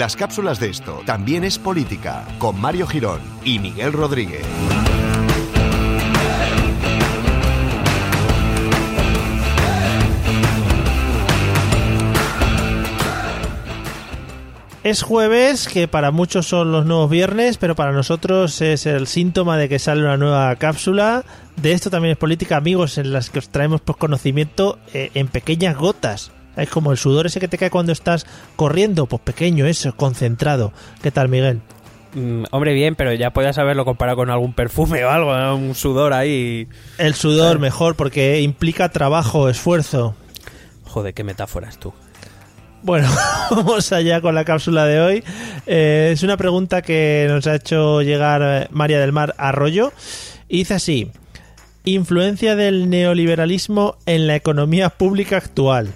Las 0.00 0.16
cápsulas 0.16 0.58
de 0.58 0.70
esto 0.70 1.02
también 1.04 1.44
es 1.44 1.58
política, 1.58 2.26
con 2.38 2.58
Mario 2.58 2.86
Girón 2.86 3.20
y 3.44 3.58
Miguel 3.58 3.92
Rodríguez. 3.92 4.46
Es 14.82 15.02
jueves, 15.02 15.68
que 15.68 15.86
para 15.86 16.10
muchos 16.10 16.46
son 16.46 16.72
los 16.72 16.86
nuevos 16.86 17.10
viernes, 17.10 17.58
pero 17.58 17.76
para 17.76 17.92
nosotros 17.92 18.62
es 18.62 18.86
el 18.86 19.06
síntoma 19.06 19.58
de 19.58 19.68
que 19.68 19.78
sale 19.78 20.00
una 20.00 20.16
nueva 20.16 20.56
cápsula. 20.56 21.24
De 21.56 21.72
esto 21.72 21.90
también 21.90 22.12
es 22.12 22.18
política, 22.18 22.56
amigos, 22.56 22.96
en 22.96 23.12
las 23.12 23.28
que 23.28 23.40
os 23.40 23.50
traemos 23.50 23.82
conocimiento 23.82 24.78
eh, 24.94 25.10
en 25.12 25.28
pequeñas 25.28 25.76
gotas. 25.76 26.32
Es 26.60 26.70
como 26.70 26.92
el 26.92 26.98
sudor 26.98 27.26
ese 27.26 27.40
que 27.40 27.48
te 27.48 27.58
cae 27.58 27.70
cuando 27.70 27.92
estás 27.92 28.26
corriendo, 28.56 29.06
pues 29.06 29.22
pequeño, 29.22 29.66
eso, 29.66 29.94
concentrado. 29.96 30.72
¿Qué 31.02 31.10
tal, 31.10 31.28
Miguel? 31.28 31.60
Mm, 32.14 32.44
hombre, 32.50 32.74
bien, 32.74 32.96
pero 32.96 33.12
ya 33.12 33.30
puedes 33.30 33.56
haberlo 33.58 33.84
comparado 33.84 34.16
con 34.16 34.30
algún 34.30 34.52
perfume 34.52 35.04
o 35.04 35.10
algo, 35.10 35.36
¿no? 35.36 35.56
un 35.56 35.74
sudor 35.74 36.12
ahí. 36.12 36.68
El 36.98 37.14
sudor 37.14 37.58
mejor, 37.58 37.94
porque 37.94 38.40
implica 38.40 38.88
trabajo, 38.88 39.48
esfuerzo. 39.48 40.14
Joder, 40.84 41.14
qué 41.14 41.22
metáforas 41.22 41.78
tú. 41.78 41.92
Bueno, 42.82 43.08
vamos 43.50 43.92
allá 43.92 44.20
con 44.20 44.34
la 44.34 44.44
cápsula 44.44 44.86
de 44.86 45.00
hoy. 45.00 45.24
Eh, 45.66 46.10
es 46.12 46.22
una 46.22 46.36
pregunta 46.36 46.82
que 46.82 47.26
nos 47.28 47.46
ha 47.46 47.54
hecho 47.54 48.02
llegar 48.02 48.42
eh, 48.42 48.68
María 48.70 48.98
del 48.98 49.12
Mar 49.12 49.34
Arroyo. 49.38 49.92
Y 50.48 50.58
dice 50.58 50.74
así: 50.74 51.12
Influencia 51.84 52.56
del 52.56 52.90
neoliberalismo 52.90 53.96
en 54.06 54.26
la 54.26 54.34
economía 54.34 54.90
pública 54.90 55.36
actual. 55.36 55.94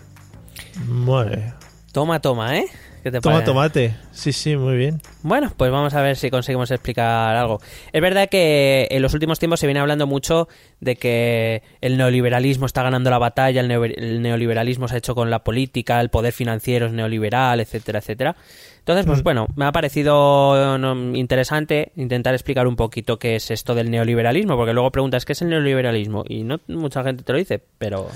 Muere. 0.86 1.52
Toma, 1.92 2.20
toma, 2.20 2.58
¿eh? 2.58 2.64
¿Qué 3.04 3.10
te 3.10 3.20
Toma 3.20 3.34
parece? 3.36 3.52
tomate. 3.52 3.96
Sí, 4.12 4.32
sí, 4.32 4.56
muy 4.56 4.76
bien. 4.76 5.00
Bueno, 5.22 5.52
pues 5.56 5.70
vamos 5.70 5.92
a 5.92 6.00
ver 6.00 6.16
si 6.16 6.30
conseguimos 6.30 6.70
explicar 6.70 7.36
algo. 7.36 7.60
Es 7.92 8.00
verdad 8.00 8.30
que 8.30 8.88
en 8.90 9.02
los 9.02 9.12
últimos 9.12 9.38
tiempos 9.38 9.60
se 9.60 9.66
viene 9.66 9.78
hablando 9.80 10.06
mucho 10.06 10.48
de 10.80 10.96
que 10.96 11.62
el 11.82 11.98
neoliberalismo 11.98 12.64
está 12.64 12.82
ganando 12.82 13.10
la 13.10 13.18
batalla, 13.18 13.60
el, 13.60 13.68
neo- 13.68 13.84
el 13.84 14.22
neoliberalismo 14.22 14.88
se 14.88 14.94
ha 14.94 14.98
hecho 14.98 15.14
con 15.14 15.28
la 15.30 15.44
política, 15.44 16.00
el 16.00 16.08
poder 16.08 16.32
financiero 16.32 16.86
es 16.86 16.92
neoliberal, 16.92 17.60
etcétera, 17.60 17.98
etcétera. 17.98 18.36
Entonces, 18.78 19.04
pues 19.06 19.20
Mm. 19.20 19.24
bueno, 19.24 19.46
me 19.54 19.66
ha 19.66 19.72
parecido 19.72 20.78
interesante 21.14 21.92
intentar 21.96 22.32
explicar 22.34 22.66
un 22.66 22.76
poquito 22.76 23.18
qué 23.18 23.36
es 23.36 23.50
esto 23.50 23.74
del 23.74 23.90
neoliberalismo, 23.90 24.56
porque 24.56 24.72
luego 24.72 24.90
preguntas 24.90 25.24
qué 25.26 25.32
es 25.34 25.42
el 25.42 25.50
neoliberalismo 25.50 26.24
y 26.26 26.42
no 26.42 26.58
mucha 26.68 27.04
gente 27.04 27.22
te 27.22 27.32
lo 27.32 27.38
dice, 27.38 27.62
pero 27.78 28.08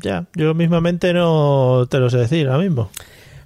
Ya, 0.00 0.26
yo 0.34 0.54
mismamente 0.54 1.12
no 1.12 1.86
te 1.90 1.98
lo 1.98 2.10
sé 2.10 2.18
decir 2.18 2.46
ahora 2.48 2.62
mismo. 2.62 2.90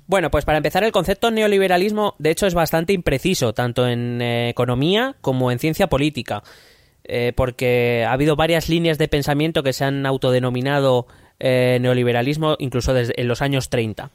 Bueno, 0.06 0.30
pues 0.30 0.44
para 0.46 0.58
empezar, 0.58 0.84
el 0.84 0.92
concepto 0.92 1.30
neoliberalismo, 1.30 2.14
de 2.18 2.30
hecho, 2.30 2.46
es 2.46 2.54
bastante 2.54 2.94
impreciso, 2.94 3.52
tanto 3.52 3.86
en 3.86 4.22
eh, 4.22 4.48
economía 4.48 5.16
como 5.20 5.52
en 5.52 5.58
ciencia 5.58 5.88
política, 5.88 6.42
eh, 7.04 7.32
porque 7.36 8.06
ha 8.08 8.12
habido 8.12 8.34
varias 8.34 8.70
líneas 8.70 8.96
de 8.96 9.08
pensamiento 9.08 9.62
que 9.62 9.74
se 9.74 9.84
han 9.84 10.06
autodenominado 10.06 11.06
eh, 11.40 11.78
neoliberalismo 11.80 12.56
incluso 12.58 12.94
desde 12.94 13.20
en 13.20 13.28
los 13.28 13.42
años 13.42 13.68
30. 13.68 14.10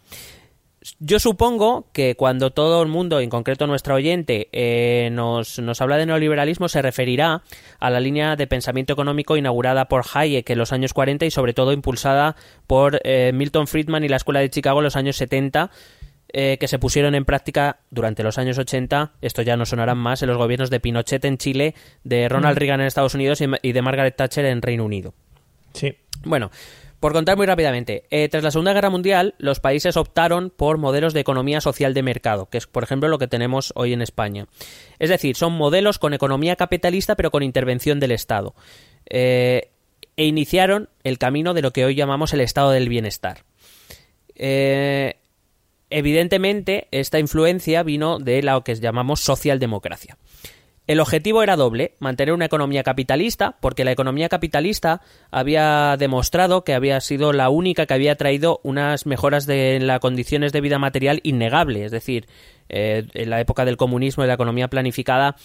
Yo 1.00 1.20
supongo 1.20 1.88
que 1.94 2.16
cuando 2.16 2.52
todo 2.52 2.82
el 2.82 2.90
mundo, 2.90 3.20
en 3.20 3.30
concreto 3.30 3.68
nuestra 3.68 3.94
oyente, 3.94 4.50
eh, 4.52 5.10
nos, 5.12 5.60
nos 5.60 5.82
habla 5.82 5.98
de 5.98 6.06
neoliberalismo, 6.06 6.68
se 6.68 6.82
referirá 6.82 7.42
a 7.80 7.90
la 7.90 8.00
línea 8.00 8.36
de 8.36 8.48
pensamiento 8.48 8.94
económico 8.94 9.38
inaugurada 9.38 9.86
por 9.86 10.04
Hayek 10.14 10.50
en 10.50 10.58
los 10.58 10.74
años 10.74 10.94
40 10.94 11.26
y 11.26 11.32
sobre 11.32 11.54
todo 11.54 11.72
impulsada 11.72 12.36
por 12.68 13.00
eh, 13.04 13.32
Milton 13.34 13.68
Friedman 13.68 14.04
y 14.04 14.10
la 14.10 14.18
Escuela 14.18 14.40
de 14.40 14.50
Chicago 14.50 14.80
en 14.80 14.86
los 14.86 14.96
años 14.96 15.16
70, 15.16 15.72
eh, 16.36 16.58
que 16.60 16.68
se 16.68 16.80
pusieron 16.80 17.16
en 17.16 17.26
práctica 17.26 17.80
durante 17.92 18.24
los 18.24 18.38
años 18.38 18.58
80, 18.58 19.14
esto 19.22 19.42
ya 19.42 19.56
no 19.56 19.66
sonarán 19.66 19.98
más, 19.98 20.22
en 20.22 20.30
los 20.30 20.38
gobiernos 20.38 20.70
de 20.70 20.80
Pinochet 20.80 21.24
en 21.26 21.38
Chile, 21.38 21.76
de 22.04 22.28
Ronald 22.28 22.58
Reagan 22.58 22.82
en 22.82 22.88
Estados 22.88 23.14
Unidos 23.14 23.40
y 23.42 23.46
y 23.62 23.72
de 23.72 23.82
Margaret 23.82 24.16
Thatcher 24.16 24.46
en 24.46 24.62
Reino 24.62 24.84
Unido. 24.84 25.14
Sí. 25.74 25.96
Bueno, 26.26 26.52
por 27.04 27.12
contar 27.12 27.36
muy 27.36 27.46
rápidamente, 27.46 28.06
eh, 28.12 28.30
tras 28.30 28.46
la 28.46 28.52
Segunda 28.52 28.72
Guerra 28.72 28.90
Mundial, 28.90 29.36
los 29.38 29.60
países 29.60 29.98
optaron 29.98 30.50
por 30.50 30.78
modelos 30.78 31.14
de 31.14 31.20
economía 31.20 31.60
social 31.60 31.94
de 31.94 32.02
mercado, 32.02 32.46
que 32.50 32.58
es, 32.58 32.66
por 32.66 32.82
ejemplo, 32.82 33.10
lo 33.10 33.20
que 33.20 33.28
tenemos 33.28 33.74
hoy 33.76 33.92
en 33.92 34.02
España. 34.02 34.46
Es 35.00 35.10
decir, 35.10 35.36
son 35.36 35.52
modelos 35.52 36.00
con 36.00 36.14
economía 36.14 36.56
capitalista, 36.56 37.18
pero 37.18 37.30
con 37.30 37.44
intervención 37.44 38.00
del 38.00 38.14
Estado. 38.14 38.56
Eh, 39.10 39.72
e 40.16 40.24
iniciaron 40.24 40.88
el 41.04 41.18
camino 41.18 41.54
de 41.54 41.62
lo 41.62 41.74
que 41.74 41.84
hoy 41.84 41.96
llamamos 41.96 42.32
el 42.32 42.40
estado 42.40 42.72
del 42.72 42.88
bienestar. 42.88 43.44
Eh, 44.36 45.18
evidentemente, 45.90 46.88
esta 46.92 47.20
influencia 47.20 47.84
vino 47.84 48.18
de 48.18 48.42
lo 48.44 48.64
que 48.64 48.76
llamamos 48.76 49.20
socialdemocracia. 49.20 50.18
El 50.86 51.00
objetivo 51.00 51.44
era 51.44 51.56
doble, 51.56 51.96
mantener 52.00 52.34
una 52.34 52.46
economía 52.46 52.84
capitalista, 52.84 53.56
porque 53.62 53.86
la 53.86 53.94
economía 53.94 54.28
capitalista 54.28 55.02
había 55.32 55.96
demostrado 55.98 56.66
que 56.66 56.74
había 56.74 57.00
sido 57.00 57.32
la 57.32 57.50
única 57.50 57.86
que 57.86 57.94
había 57.94 58.16
traído 58.16 58.60
unas 58.64 59.06
mejoras 59.06 59.46
de 59.46 59.80
las 59.80 60.02
condiciones 60.02 60.52
de 60.52 60.60
vida 60.60 60.80
material 60.80 61.22
innegable. 61.24 61.86
Es 61.86 61.92
decir, 61.92 62.28
eh, 62.68 63.08
en 63.14 63.30
la 63.30 63.40
época 63.40 63.64
del 63.64 63.78
comunismo 63.78 64.26
y 64.26 64.28
la 64.28 64.34
economía 64.34 64.68
planificada, 64.68 65.38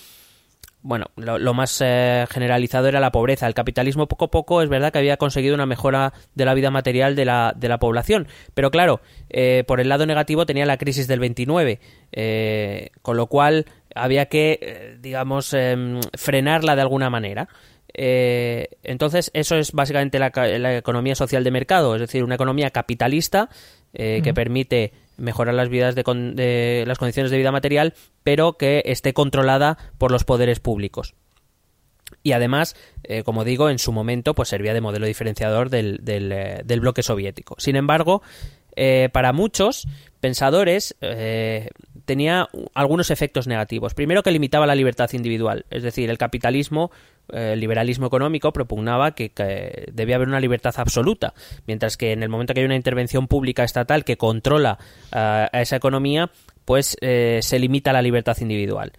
bueno, 0.80 1.06
lo, 1.16 1.54
más 1.54 1.82
eh, 1.84 2.24
generalizado 2.30 2.86
era 2.86 3.00
la 3.00 3.10
pobreza. 3.10 3.46
El 3.46 3.54
capitalismo 3.54 4.06
poco 4.06 4.26
a 4.26 4.30
poco 4.30 4.62
es 4.62 4.68
verdad 4.68 4.92
que 4.92 4.98
había 4.98 5.16
conseguido 5.16 5.54
una 5.54 5.66
mejora 5.66 6.12
de 6.34 6.44
la 6.44 6.54
vida 6.54 6.70
material 6.70 7.16
de 7.16 7.24
la, 7.24 7.52
de 7.56 7.68
la 7.68 7.78
población. 7.78 8.28
Pero 8.54 8.70
claro, 8.70 9.00
eh, 9.28 9.64
por 9.66 9.80
el 9.80 9.88
lado 9.88 10.06
negativo 10.06 10.46
tenía 10.46 10.66
la 10.66 10.78
crisis 10.78 11.08
del 11.08 11.18
29, 11.18 11.80
eh, 12.12 12.90
con 13.02 13.16
lo 13.16 13.26
cual 13.26 13.66
había 14.02 14.26
que, 14.26 14.58
eh, 14.62 14.96
digamos, 15.00 15.52
em, 15.54 16.00
frenarla 16.16 16.74
de 16.76 16.82
alguna 16.82 17.10
manera. 17.10 17.48
Eh, 17.94 18.68
entonces, 18.82 19.30
eso 19.34 19.56
es 19.56 19.72
básicamente 19.72 20.18
la, 20.18 20.30
la 20.58 20.76
economía 20.76 21.14
social 21.14 21.42
de 21.42 21.50
mercado, 21.50 21.94
es 21.94 22.00
decir, 22.00 22.22
una 22.22 22.34
economía 22.36 22.70
capitalista 22.70 23.48
eh, 23.94 24.20
que 24.22 24.34
permite 24.34 24.92
mejorar 25.16 25.54
las 25.54 25.68
vidas 25.68 25.94
de, 25.94 26.04
con- 26.04 26.36
de 26.36 26.84
las 26.86 26.98
condiciones 26.98 27.30
de 27.32 27.38
vida 27.38 27.50
material, 27.50 27.94
pero 28.22 28.52
que 28.52 28.82
esté 28.84 29.14
controlada 29.14 29.78
por 29.96 30.12
los 30.12 30.24
poderes 30.24 30.60
públicos. 30.60 31.14
Y 32.22 32.32
además, 32.32 32.76
eh, 33.04 33.22
como 33.22 33.44
digo, 33.44 33.68
en 33.70 33.78
su 33.78 33.92
momento 33.92 34.34
pues 34.34 34.48
servía 34.48 34.74
de 34.74 34.80
modelo 34.80 35.06
diferenciador 35.06 35.68
del, 35.70 35.98
del, 36.02 36.62
del 36.64 36.80
bloque 36.80 37.02
soviético. 37.02 37.54
Sin 37.58 37.76
embargo, 37.76 38.22
eh, 38.80 39.08
para 39.12 39.32
muchos 39.32 39.88
pensadores 40.20 40.94
eh, 41.00 41.70
tenía 42.04 42.48
algunos 42.74 43.10
efectos 43.10 43.48
negativos. 43.48 43.92
Primero 43.92 44.22
que 44.22 44.30
limitaba 44.30 44.68
la 44.68 44.76
libertad 44.76 45.10
individual, 45.14 45.66
es 45.70 45.82
decir, 45.82 46.08
el 46.10 46.16
capitalismo, 46.16 46.92
eh, 47.32 47.54
el 47.54 47.60
liberalismo 47.60 48.06
económico 48.06 48.52
propugnaba 48.52 49.16
que, 49.16 49.32
debía 49.92 50.14
haber 50.14 50.28
una 50.28 50.38
libertad 50.38 50.74
absoluta, 50.76 51.34
mientras 51.66 51.96
que 51.96 52.12
en 52.12 52.22
el 52.22 52.28
momento 52.28 52.54
que 52.54 52.60
hay 52.60 52.66
una 52.66 52.76
intervención 52.76 53.26
pública 53.26 53.64
estatal 53.64 54.04
que 54.04 54.16
controla 54.16 54.78
a 55.10 55.48
esa 55.54 55.74
economía, 55.74 56.30
pues 56.64 56.96
se 57.00 57.58
limita 57.58 57.92
la 57.92 58.02
libertad 58.02 58.36
individual 58.40 58.92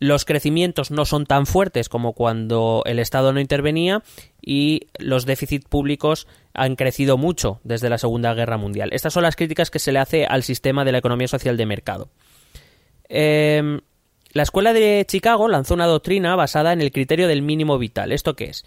los 0.00 0.24
crecimientos 0.24 0.90
no 0.90 1.04
son 1.04 1.26
tan 1.26 1.44
fuertes 1.44 1.90
como 1.90 2.14
cuando 2.14 2.82
el 2.86 2.98
Estado 2.98 3.34
no 3.34 3.38
intervenía 3.40 4.02
y 4.40 4.88
los 4.98 5.26
déficits 5.26 5.66
públicos 5.66 6.26
han 6.54 6.76
crecido 6.76 7.16
mucho 7.16 7.60
desde 7.64 7.88
la 7.88 7.98
Segunda 7.98 8.34
Guerra 8.34 8.56
Mundial. 8.56 8.90
Estas 8.92 9.12
son 9.12 9.22
las 9.22 9.36
críticas 9.36 9.70
que 9.70 9.78
se 9.78 9.92
le 9.92 9.98
hace 9.98 10.26
al 10.26 10.42
sistema 10.42 10.84
de 10.84 10.92
la 10.92 10.98
economía 10.98 11.28
social 11.28 11.56
de 11.56 11.66
mercado. 11.66 12.08
Eh, 13.08 13.80
la 14.32 14.42
Escuela 14.44 14.72
de 14.72 15.04
Chicago 15.08 15.48
lanzó 15.48 15.74
una 15.74 15.86
doctrina 15.86 16.36
basada 16.36 16.72
en 16.72 16.80
el 16.80 16.92
criterio 16.92 17.26
del 17.26 17.42
mínimo 17.42 17.78
vital. 17.78 18.12
¿Esto 18.12 18.36
qué 18.36 18.44
es? 18.44 18.64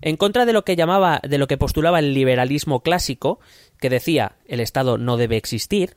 En 0.00 0.16
contra 0.16 0.44
de 0.44 0.52
lo 0.52 0.64
que 0.64 0.76
llamaba, 0.76 1.20
de 1.22 1.38
lo 1.38 1.46
que 1.46 1.56
postulaba 1.56 2.00
el 2.00 2.14
liberalismo 2.14 2.80
clásico, 2.80 3.38
que 3.80 3.90
decía 3.90 4.36
el 4.46 4.60
Estado 4.60 4.98
no 4.98 5.16
debe 5.16 5.36
existir, 5.36 5.96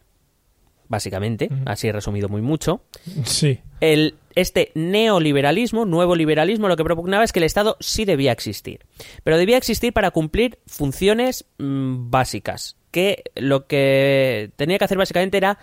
básicamente, 0.92 1.50
así 1.66 1.90
resumido 1.92 2.28
muy 2.30 2.42
mucho, 2.42 2.84
Sí. 3.24 3.60
el, 3.80 4.16
este 4.36 4.72
neoliberalismo, 4.76 5.86
nuevo 5.86 6.16
liberalismo, 6.16 6.68
lo 6.68 6.76
que 6.76 6.84
propugnaba 6.84 7.24
es 7.24 7.32
que 7.32 7.40
el 7.40 7.46
Estado 7.46 7.78
sí 7.80 8.04
debía 8.06 8.34
existir. 8.34 8.82
Pero 9.24 9.38
debía 9.38 9.58
existir 9.58 9.94
para 9.94 10.12
cumplir 10.12 10.60
funciones 10.68 11.46
mm, 11.58 12.10
básicas. 12.12 12.76
Que 12.92 13.24
lo 13.36 13.68
que 13.68 14.52
tenía 14.58 14.78
que 14.78 14.84
hacer 14.84 14.98
básicamente 14.98 15.38
era 15.38 15.58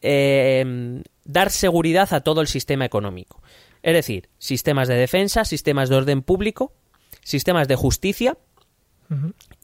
eh, 0.00 1.02
dar 1.24 1.50
seguridad 1.50 2.12
a 2.14 2.20
todo 2.22 2.40
el 2.40 2.46
sistema 2.46 2.86
económico. 2.86 3.42
Es 3.82 3.92
decir, 3.92 4.30
sistemas 4.38 4.88
de 4.88 4.94
defensa, 4.94 5.44
sistemas 5.44 5.90
de 5.90 5.96
orden 5.96 6.22
público, 6.22 6.72
sistemas 7.22 7.68
de 7.68 7.76
justicia 7.76 8.38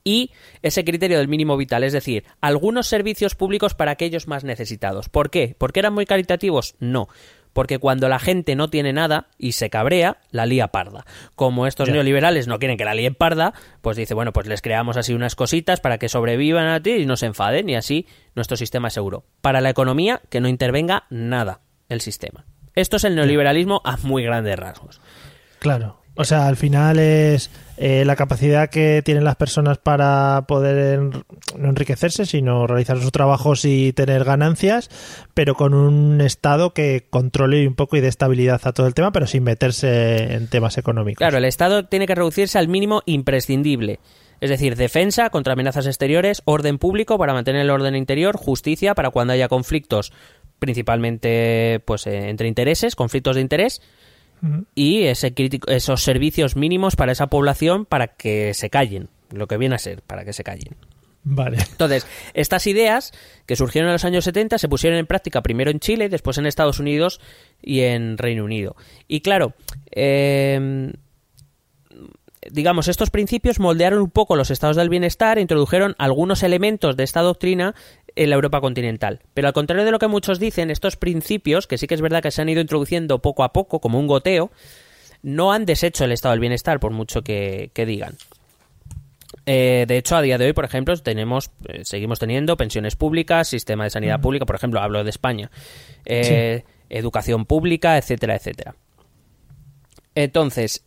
y 0.07 0.31
ese 0.63 0.85
criterio 0.85 1.19
del 1.19 1.27
mínimo 1.27 1.57
vital, 1.57 1.83
es 1.83 1.93
decir, 1.93 2.25
algunos 2.41 2.87
servicios 2.87 3.35
públicos 3.35 3.75
para 3.75 3.91
aquellos 3.91 4.29
más 4.29 4.45
necesitados. 4.45 5.09
¿Por 5.09 5.31
qué? 5.31 5.57
¿Porque 5.59 5.81
eran 5.81 5.95
muy 5.95 6.07
caritativos? 6.07 6.77
No. 6.79 7.09
porque 7.53 7.79
cuando 7.79 8.11
la 8.11 8.19
gente 8.19 8.55
no 8.55 8.69
tiene 8.69 8.93
nada 8.93 9.29
y 9.39 9.53
se 9.53 9.71
cabrea, 9.71 10.19
la 10.31 10.45
lía 10.45 10.69
parda. 10.69 11.07
Como 11.37 11.67
estos 11.67 11.89
neoliberales 11.89 12.47
no 12.47 12.59
quieren 12.59 12.77
que 12.77 12.85
la 12.85 12.95
líen 12.95 13.15
parda, 13.15 13.55
pues 13.81 13.97
dice, 13.97 14.13
bueno, 14.13 14.35
pues 14.35 14.47
les 14.47 14.61
creamos 14.61 14.99
así 14.99 15.15
unas 15.15 15.35
cositas 15.35 15.81
para 15.81 15.97
que 15.97 16.11
sobrevivan 16.11 16.67
a 16.67 16.83
ti 16.83 16.91
y 16.91 17.07
no 17.07 17.17
se 17.17 17.25
enfaden 17.25 17.71
y 17.71 17.75
así 17.75 18.07
nuestro 18.35 18.59
sistema 18.59 18.89
es 18.89 18.95
seguro. 18.95 19.25
Para 19.41 19.63
la 19.63 19.71
economía, 19.71 20.21
que 20.29 20.43
no 20.43 20.49
intervenga 20.49 21.05
nada 21.09 21.63
el 21.89 22.03
sistema. 22.03 22.45
Esto 22.75 22.99
es 22.99 23.05
el 23.05 23.17
neoliberalismo 23.17 23.81
a 23.85 23.97
muy 24.03 24.23
grandes 24.23 24.59
rasgos. 24.59 25.01
Claro. 25.59 26.03
O 26.17 26.25
sea, 26.25 26.47
al 26.47 26.57
final 26.57 26.99
es 26.99 27.51
eh, 27.77 28.05
la 28.07 28.17
capacidad 28.17 28.71
que 28.71 29.03
tienen 29.05 29.25
las 29.25 29.37
personas 29.37 29.77
para 29.77 30.47
poder 30.49 31.01
no 31.01 31.69
enriquecerse, 31.69 32.25
sino 32.25 32.67
realizar 32.67 32.99
sus 32.99 33.13
trabajos 33.13 33.67
y 33.67 33.93
tener 33.93 34.25
ganancias, 34.25 34.89
pero 35.35 35.55
con 35.55 35.75
un 35.75 36.23
Estado 36.23 36.73
que 36.73 37.07
controle 37.11 37.69
un 37.69 37.75
poco 37.75 37.97
y 37.97 38.01
dé 38.01 38.09
estabilidad 38.09 38.61
a 38.65 38.73
todo 38.73 38.87
el 38.87 38.95
tema, 38.95 39.13
pero 39.13 39.27
sin 39.27 39.45
meterse 39.45 40.35
en 40.35 40.49
temas 40.49 40.79
económicos. 40.79 41.19
Claro, 41.19 41.37
el 41.37 41.45
Estado 41.45 41.85
tiene 41.85 42.07
que 42.07 42.15
reducirse 42.15 42.59
al 42.59 42.69
mínimo 42.69 43.03
imprescindible. 43.05 44.01
Es 44.41 44.51
decir, 44.51 44.77
defensa 44.77 45.31
contra 45.31 45.55
amenazas 45.55 45.87
exteriores, 45.87 46.43
orden 46.45 46.79
público 46.79 47.19
para 47.19 47.33
mantener 47.33 47.63
el 47.63 47.71
orden 47.71 47.97
interior, 47.97 48.37
justicia 48.37 48.95
para 48.95 49.11
cuando 49.11 49.33
haya 49.33 49.49
conflictos, 49.49 50.13
principalmente 50.59 51.81
pues 51.87 52.07
eh, 52.07 52.29
entre 52.29 52.49
intereses, 52.49 52.97
conflictos 52.97 53.37
de 53.37 53.43
interés, 53.43 53.81
y 54.75 55.05
ese 55.05 55.33
esos 55.69 56.03
servicios 56.03 56.57
mínimos 56.57 56.97
para 56.97 57.13
esa 57.13 57.29
población 57.29 57.85
para 57.85 58.09
que 58.09 58.55
se 58.55 58.71
callen, 58.71 59.09
lo 59.31 59.47
que 59.47 59.57
viene 59.57 59.75
a 59.75 59.79
ser, 59.79 60.03
para 60.03 60.25
que 60.25 60.33
se 60.33 60.45
callen. 60.45 60.77
Vale. 61.29 61.59
Entonces, 61.73 62.07
estas 62.35 62.67
ideas 62.69 63.13
que 63.47 63.57
surgieron 63.57 63.89
en 63.89 63.95
los 63.95 64.05
años 64.05 64.25
70 64.25 64.59
se 64.59 64.69
pusieron 64.69 64.99
en 64.99 65.07
práctica 65.07 65.43
primero 65.43 65.71
en 65.71 65.81
Chile, 65.81 66.09
después 66.09 66.39
en 66.39 66.47
Estados 66.47 66.79
Unidos 66.79 67.21
y 67.61 67.81
en 67.81 68.17
Reino 68.17 68.45
Unido. 68.45 68.77
Y 69.09 69.23
claro, 69.23 69.55
eh, 69.91 70.93
digamos, 72.51 72.89
estos 72.89 73.11
principios 73.11 73.61
moldearon 73.61 74.01
un 74.01 74.11
poco 74.11 74.37
los 74.37 74.51
estados 74.51 74.77
del 74.77 74.89
bienestar 74.89 75.39
e 75.39 75.43
introdujeron 75.43 75.95
algunos 75.99 76.43
elementos 76.43 76.97
de 76.97 77.05
esta 77.05 77.23
doctrina 77.23 77.75
en 78.17 78.31
la 78.31 78.37
Europa 78.37 78.61
continental. 78.61 79.21
Pero 79.35 79.47
al 79.47 79.55
contrario 79.55 79.85
de 79.85 79.93
lo 79.93 79.99
que 79.99 80.09
muchos 80.09 80.41
dicen, 80.41 80.71
estos 80.71 80.97
principios, 80.97 81.67
que 81.67 81.79
sí 81.79 81.87
que 81.87 81.95
es 81.95 82.01
verdad 82.01 82.23
que 82.23 82.31
se 82.31 82.43
han 82.43 82.49
ido 82.49 82.61
introduciendo 82.61 83.21
poco 83.21 83.45
a 83.45 83.53
poco, 83.53 83.81
como 83.81 84.01
un 84.01 84.07
goteo, 84.07 84.51
no 85.23 85.53
han 85.53 85.67
deshecho 85.67 86.05
el 86.05 86.13
estado 86.13 86.33
del 86.33 86.41
bienestar, 86.41 86.81
por 86.81 86.93
mucho 86.93 87.23
que, 87.23 87.71
digan. 87.75 88.15
Eh, 89.45 89.85
de 89.87 89.99
hecho, 89.99 90.17
a 90.17 90.23
día 90.23 90.39
de 90.39 90.47
hoy, 90.47 90.53
por 90.55 90.65
ejemplo, 90.65 90.97
tenemos, 90.97 91.51
eh, 91.69 91.85
seguimos 91.85 92.19
teniendo 92.19 92.57
pensiones 92.57 92.97
públicas, 92.97 93.49
sistema 93.49 93.85
de 93.85 93.91
sanidad 93.91 94.21
pública, 94.21 94.47
por 94.47 94.57
ejemplo, 94.57 94.81
hablo 94.81 95.05
de 95.05 95.11
España, 95.11 95.51
eh, 96.05 96.65
educación 96.89 97.45
pública, 97.45 97.99
etcétera, 97.99 98.35
etcétera. 98.35 98.75
Entonces, 100.15 100.83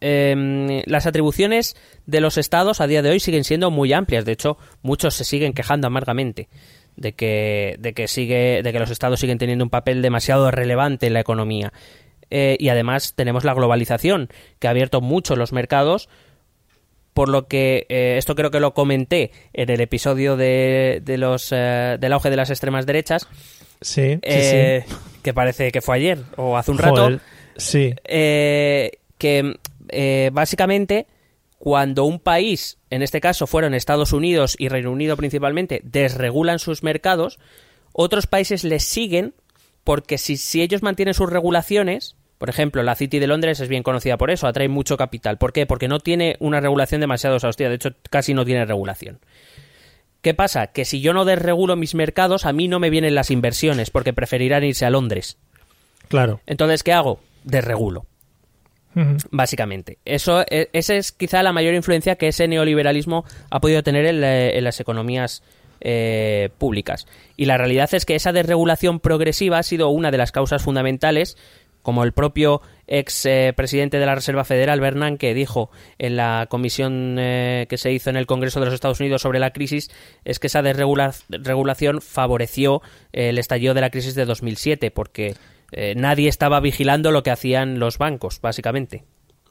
Em, 0.00 0.82
las 0.84 1.06
atribuciones 1.06 1.74
de 2.04 2.20
los 2.20 2.36
estados 2.36 2.80
a 2.80 2.86
día 2.86 3.02
de 3.02 3.10
hoy 3.10 3.20
siguen 3.20 3.44
siendo 3.44 3.70
muy 3.70 3.92
amplias. 3.92 4.24
De 4.24 4.32
hecho, 4.32 4.58
muchos 4.82 5.14
se 5.14 5.24
siguen 5.24 5.52
quejando 5.52 5.86
amargamente 5.86 6.48
de 6.96 7.12
que, 7.12 7.76
de 7.78 7.92
que, 7.94 8.08
sigue, 8.08 8.62
de 8.62 8.72
que 8.72 8.78
los 8.78 8.90
estados 8.90 9.20
siguen 9.20 9.38
teniendo 9.38 9.64
un 9.64 9.70
papel 9.70 10.02
demasiado 10.02 10.50
relevante 10.50 11.06
en 11.06 11.14
la 11.14 11.20
economía. 11.20 11.72
Eh, 12.30 12.56
y 12.58 12.68
además 12.70 13.14
tenemos 13.14 13.44
la 13.44 13.54
globalización, 13.54 14.28
que 14.58 14.66
ha 14.66 14.70
abierto 14.70 15.00
mucho 15.00 15.36
los 15.36 15.52
mercados, 15.52 16.08
por 17.14 17.28
lo 17.28 17.46
que 17.46 17.86
eh, 17.88 18.16
esto 18.18 18.34
creo 18.34 18.50
que 18.50 18.60
lo 18.60 18.74
comenté 18.74 19.30
en 19.52 19.70
el 19.70 19.80
episodio 19.80 20.36
de, 20.36 21.00
de 21.02 21.18
los, 21.18 21.52
eh, 21.52 21.96
del 21.98 22.12
auge 22.12 22.30
de 22.30 22.36
las 22.36 22.50
extremas 22.50 22.84
derechas. 22.84 23.28
Sí, 23.80 24.18
Que 24.20 25.34
parece 25.34 25.70
que 25.70 25.80
fue 25.80 25.96
ayer 25.96 26.18
o 26.36 26.56
hace 26.56 26.70
un 26.70 26.78
rato. 26.78 27.20
Sí. 27.56 27.94
que 28.04 29.56
eh, 29.88 30.30
básicamente, 30.32 31.06
cuando 31.58 32.04
un 32.04 32.20
país, 32.20 32.78
en 32.90 33.02
este 33.02 33.20
caso 33.20 33.46
fueron 33.46 33.74
Estados 33.74 34.12
Unidos 34.12 34.56
y 34.58 34.68
Reino 34.68 34.90
Unido 34.92 35.16
principalmente, 35.16 35.80
desregulan 35.84 36.58
sus 36.58 36.82
mercados, 36.82 37.38
otros 37.92 38.26
países 38.26 38.64
les 38.64 38.84
siguen 38.84 39.34
porque 39.84 40.18
si, 40.18 40.36
si 40.36 40.62
ellos 40.62 40.82
mantienen 40.82 41.14
sus 41.14 41.30
regulaciones, 41.30 42.16
por 42.38 42.50
ejemplo, 42.50 42.82
la 42.82 42.94
City 42.94 43.18
de 43.18 43.26
Londres 43.26 43.60
es 43.60 43.68
bien 43.68 43.82
conocida 43.82 44.18
por 44.18 44.30
eso, 44.30 44.46
atrae 44.46 44.68
mucho 44.68 44.96
capital. 44.96 45.38
¿Por 45.38 45.52
qué? 45.52 45.64
Porque 45.64 45.88
no 45.88 46.00
tiene 46.00 46.36
una 46.40 46.60
regulación 46.60 47.00
demasiado 47.00 47.36
exhaustiva, 47.36 47.70
de 47.70 47.76
hecho 47.76 47.90
casi 48.10 48.34
no 48.34 48.44
tiene 48.44 48.64
regulación. 48.66 49.20
¿Qué 50.20 50.34
pasa? 50.34 50.66
Que 50.68 50.84
si 50.84 51.00
yo 51.00 51.12
no 51.12 51.24
desregulo 51.24 51.76
mis 51.76 51.94
mercados, 51.94 52.46
a 52.46 52.52
mí 52.52 52.68
no 52.68 52.80
me 52.80 52.90
vienen 52.90 53.14
las 53.14 53.30
inversiones, 53.30 53.90
porque 53.90 54.12
preferirán 54.12 54.64
irse 54.64 54.84
a 54.84 54.90
Londres. 54.90 55.38
Claro. 56.08 56.40
Entonces, 56.46 56.82
¿qué 56.82 56.92
hago? 56.92 57.20
Desregulo 57.44 58.06
básicamente. 59.30 59.98
Eso, 60.04 60.42
e, 60.48 60.68
esa 60.72 60.94
es 60.94 61.12
quizá 61.12 61.42
la 61.42 61.52
mayor 61.52 61.74
influencia 61.74 62.16
que 62.16 62.28
ese 62.28 62.48
neoliberalismo 62.48 63.24
ha 63.50 63.60
podido 63.60 63.82
tener 63.82 64.06
en, 64.06 64.64
las 64.64 64.80
economías 64.80 65.42
eh, 65.80 66.50
públicas. 66.58 67.06
Y 67.36 67.44
la 67.44 67.58
realidad 67.58 67.92
es 67.92 68.06
que 68.06 68.14
esa 68.14 68.32
desregulación 68.32 69.00
progresiva 69.00 69.58
ha 69.58 69.62
sido 69.62 69.90
una 69.90 70.10
de 70.10 70.18
las 70.18 70.32
causas 70.32 70.62
fundamentales, 70.62 71.36
como 71.82 72.02
el 72.02 72.12
propio 72.12 72.62
ex 72.88 73.26
eh, 73.26 73.52
presidente 73.54 73.98
de 73.98 74.06
la 74.06 74.14
Reserva 74.14 74.44
Federal, 74.44 74.80
Bernanke, 74.80 75.34
dijo 75.34 75.70
en 75.98 76.16
la 76.16 76.46
comisión 76.48 77.16
eh, 77.18 77.66
que 77.68 77.78
se 77.78 77.92
hizo 77.92 78.10
en 78.10 78.16
el 78.16 78.26
Congreso 78.26 78.58
de 78.58 78.66
los 78.66 78.74
Estados 78.74 78.98
Unidos 78.98 79.22
sobre 79.22 79.38
la 79.38 79.52
crisis, 79.52 79.90
es 80.24 80.40
que 80.40 80.48
esa 80.48 80.62
desregulación 80.62 82.00
favoreció 82.00 82.82
el 83.12 83.38
estallido 83.38 83.74
de 83.74 83.82
la 83.82 83.90
crisis 83.90 84.14
de 84.14 84.24
2007, 84.24 84.90
porque 84.90 85.34
eh, 85.72 85.94
nadie 85.96 86.28
estaba 86.28 86.60
vigilando 86.60 87.10
lo 87.10 87.22
que 87.22 87.30
hacían 87.30 87.78
los 87.78 87.98
bancos, 87.98 88.40
básicamente. 88.40 89.04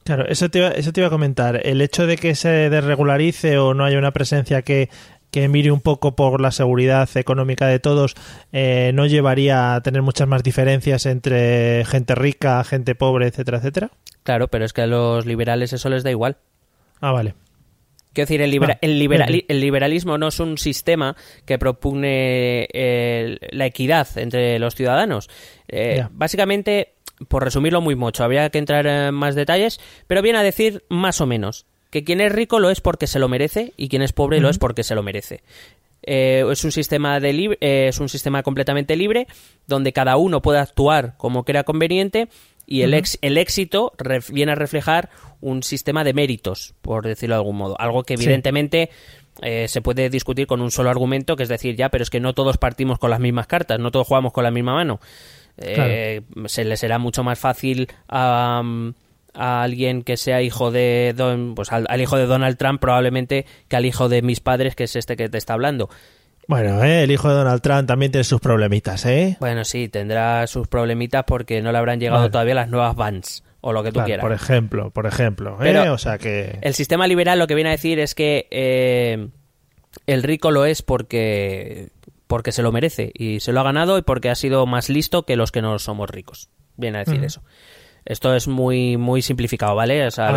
Claro, 0.04 0.28
eso 0.28 0.50
te, 0.50 0.60
iba, 0.60 0.68
eso 0.70 0.94
te 0.94 1.02
iba 1.02 1.08
a 1.08 1.12
comentar. 1.12 1.62
El 1.66 1.82
hecho 1.82 2.06
de 2.06 2.18
que 2.18 2.36
se 2.36 2.70
desregularice 2.70 3.58
o 3.58 3.74
no 3.74 3.86
haya 3.86 3.98
una 3.98 4.12
presencia 4.12 4.62
que, 4.62 4.90
mire 5.34 5.72
un 5.72 5.82
poco 5.82 6.16
por 6.16 6.40
la 6.40 6.52
seguridad 6.52 7.10
económica 7.16 7.66
de 7.68 7.80
todos, 7.80 8.16
eh, 8.54 8.92
no 8.94 9.08
llevaría 9.08 9.74
a 9.74 9.82
tener 9.82 10.04
muchas 10.04 10.28
más 10.28 10.44
diferencias 10.44 11.08
entre 11.08 11.84
gente 11.86 12.14
rica, 12.14 12.64
gente 12.64 12.94
pobre, 12.94 13.28
etcétera, 13.28 13.58
etcétera. 13.58 13.90
Claro, 14.24 14.48
pero 14.48 14.64
es 14.64 14.74
que 14.74 14.82
a 14.82 14.88
los 14.88 15.26
liberales 15.26 15.74
eso 15.74 15.90
les 15.90 16.04
da 16.04 16.12
igual. 16.12 16.38
Ah, 17.02 17.12
vale. 17.12 17.34
Quiero 18.16 18.28
decir, 18.28 18.42
el, 18.42 18.64
ah, 18.64 18.78
el, 18.82 19.60
liberalismo 19.60 20.18
no 20.18 20.30
es 20.30 20.40
un 20.40 20.58
sistema 20.58 21.18
que 21.44 21.60
propugne 21.60 22.66
eh, 22.72 23.38
la 23.52 23.66
equidad 23.66 24.08
entre 24.18 24.58
los 24.58 24.74
ciudadanos. 24.74 25.30
Eh, 25.68 26.08
básicamente, 26.12 26.94
por 27.28 27.44
resumirlo 27.44 27.82
muy 27.82 27.96
mucho, 27.96 28.24
habría 28.24 28.50
que 28.50 28.58
entrar 28.58 28.88
en 28.88 29.14
más 29.14 29.36
detalles, 29.36 29.82
pero 30.08 30.22
viene 30.22 30.40
a 30.40 30.44
decir 30.44 30.86
más 30.88 31.20
o 31.20 31.26
menos 31.26 31.66
que 31.90 32.06
quien 32.06 32.22
es 32.22 32.32
rico 32.32 32.60
lo 32.60 32.70
es 32.70 32.80
porque 32.80 33.06
se 33.06 33.20
lo 33.20 33.28
merece 33.28 33.74
y 33.76 33.90
quien 33.90 34.02
es 34.02 34.14
pobre 34.14 34.40
lo 34.40 34.50
es 34.50 34.60
porque 34.60 34.84
se 34.84 34.96
lo 34.96 35.04
merece. 35.04 35.44
Eh, 36.04 36.46
es 36.50 36.64
un 36.64 36.72
sistema 36.72 37.20
de 37.20 37.58
es 37.60 38.00
un 38.00 38.08
sistema 38.08 38.44
completamente 38.44 38.96
libre 38.96 39.28
donde 39.68 39.92
cada 39.92 40.16
uno 40.16 40.42
puede 40.42 40.60
actuar 40.60 41.16
como 41.18 41.44
crea 41.44 41.64
conveniente 41.64 42.30
y 42.66 42.82
el, 42.82 42.94
el 43.22 43.38
éxito 43.38 43.94
viene 44.30 44.52
a 44.54 44.56
reflejar 44.56 45.10
un 45.42 45.64
sistema 45.64 46.04
de 46.04 46.14
méritos, 46.14 46.74
por 46.82 47.06
decirlo 47.06 47.36
de 47.36 47.40
algún 47.40 47.58
modo. 47.58 47.80
Algo 47.80 48.04
que 48.04 48.16
evidentemente 48.16 48.90
eh, 49.42 49.68
se 49.68 49.82
puede 49.82 50.10
discutir 50.10 50.48
con 50.48 50.62
un 50.62 50.72
solo 50.72 50.90
argumento, 50.90 51.36
que 51.36 51.44
es 51.44 51.50
decir, 51.50 51.76
ya, 51.76 51.90
pero 51.90 52.04
es 52.04 52.10
que 52.10 52.20
no 52.20 52.34
todos 52.34 52.58
partimos 52.58 53.00
con 53.00 53.10
las 53.10 53.20
mismas 53.20 53.48
cartas, 53.48 53.80
no 53.80 53.92
todos 53.92 54.08
jugamos 54.08 54.32
con 54.32 54.44
la 54.44 54.52
misma 54.52 54.74
mano. 54.74 55.00
Eh, 55.58 56.22
se 56.48 56.66
le 56.66 56.78
será 56.78 57.00
mucho 57.00 57.24
más 57.24 57.40
fácil 57.40 57.88
a, 58.10 58.62
alguien 59.34 60.04
que 60.04 60.16
sea 60.16 60.42
hijo 60.42 60.72
de 60.72 61.14
pues 61.56 61.72
al, 61.72 62.02
hijo 62.02 62.16
de 62.18 62.26
Donald 62.26 62.58
Trump 62.58 62.80
probablemente 62.80 63.46
que 63.68 63.76
al 63.76 63.86
hijo 63.86 64.08
de 64.08 64.22
mis 64.22 64.40
padres, 64.40 64.76
que 64.76 64.86
es 64.86 64.96
este 64.96 65.18
que 65.18 65.30
te 65.30 65.38
está 65.38 65.54
hablando. 65.54 65.90
Bueno, 66.48 66.84
eh, 66.84 67.04
el 67.04 67.12
hijo 67.12 67.30
de 67.30 67.36
Donald 67.36 67.62
Trump 67.62 67.88
también 67.88 68.12
tiene 68.12 68.24
sus 68.24 68.40
problemitas, 68.40 69.06
¿eh? 69.06 69.38
Bueno, 69.40 69.66
sí, 69.66 69.90
tendrá 69.90 70.46
sus 70.48 70.68
problemitas 70.68 71.24
porque 71.26 71.62
no 71.62 71.72
le 71.72 71.78
habrán 71.78 72.00
llegado 72.00 72.30
todavía 72.30 72.56
las 72.56 72.70
nuevas 72.70 72.96
vans 72.96 73.44
o 73.62 73.74
lo 73.74 73.84
que 73.84 73.92
tú 73.92 74.02
quieras. 74.02 74.24
Por 74.24 74.32
ejemplo, 74.32 74.92
por 74.92 75.08
ejemplo. 75.08 75.58
¿eh? 75.64 75.90
o 75.90 75.98
sea 75.98 76.20
que... 76.20 76.60
El 76.62 76.76
sistema 76.76 77.08
liberal 77.08 77.40
lo 77.40 77.48
que 77.48 77.56
viene 77.56 77.70
a 77.70 77.72
decir 77.72 78.00
es 78.00 78.14
que 78.14 78.48
eh, 78.52 79.28
el 80.06 80.24
rico 80.24 80.52
lo 80.52 80.66
es 80.66 80.84
porque, 80.84 81.90
porque 82.28 82.52
se 82.52 82.62
lo 82.62 82.72
merece 82.72 83.12
y 83.16 83.40
se 83.40 83.52
lo 83.54 83.62
ha 83.62 83.64
ganado 83.64 83.98
y 83.98 84.04
porque 84.04 84.30
ha 84.30 84.36
sido 84.36 84.68
más 84.68 84.90
listo 84.90 85.24
que 85.24 85.36
los 85.36 85.52
que 85.52 85.64
no 85.64 85.80
somos 85.80 86.10
ricos. 86.10 86.50
Viene 86.78 87.00
a 87.00 87.04
decir 87.06 87.24
eso. 87.24 87.42
Esto 88.06 88.36
es 88.36 88.48
muy, 88.48 88.98
muy 88.98 89.24
simplificado, 89.24 89.74
¿vale? 89.74 90.06
O 90.06 90.12
sea, 90.12 90.28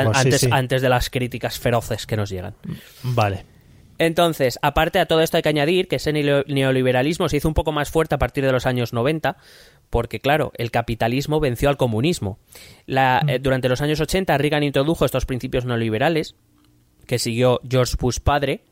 antes, 0.00 0.46
antes 0.52 0.80
de 0.80 0.88
las 0.88 1.10
críticas 1.10 1.58
feroces 1.58 2.06
que 2.06 2.16
nos 2.16 2.30
llegan. 2.30 2.54
Vale. 3.02 3.57
Entonces, 3.98 4.58
aparte 4.62 5.00
a 5.00 5.06
todo 5.06 5.20
esto 5.20 5.36
hay 5.36 5.42
que 5.42 5.48
añadir 5.48 5.88
que 5.88 5.96
ese 5.96 6.12
neoliberalismo 6.12 7.28
se 7.28 7.38
hizo 7.38 7.48
un 7.48 7.54
poco 7.54 7.72
más 7.72 7.90
fuerte 7.90 8.14
a 8.14 8.18
partir 8.18 8.44
de 8.44 8.52
los 8.52 8.64
años 8.64 8.92
90, 8.92 9.36
porque 9.90 10.20
claro, 10.20 10.52
el 10.56 10.70
capitalismo 10.70 11.40
venció 11.40 11.68
al 11.68 11.76
comunismo. 11.76 12.38
Mm. 12.86 13.28
Eh, 13.28 13.38
durante 13.40 13.68
los 13.68 13.80
años 13.80 14.00
80 14.00 14.38
Reagan 14.38 14.62
introdujo 14.62 15.04
estos 15.04 15.26
principios 15.26 15.64
neoliberales, 15.64 16.36
que 17.06 17.18
siguió 17.18 17.60
George 17.68 17.96
Bush 17.98 18.20
padre, 18.20 18.62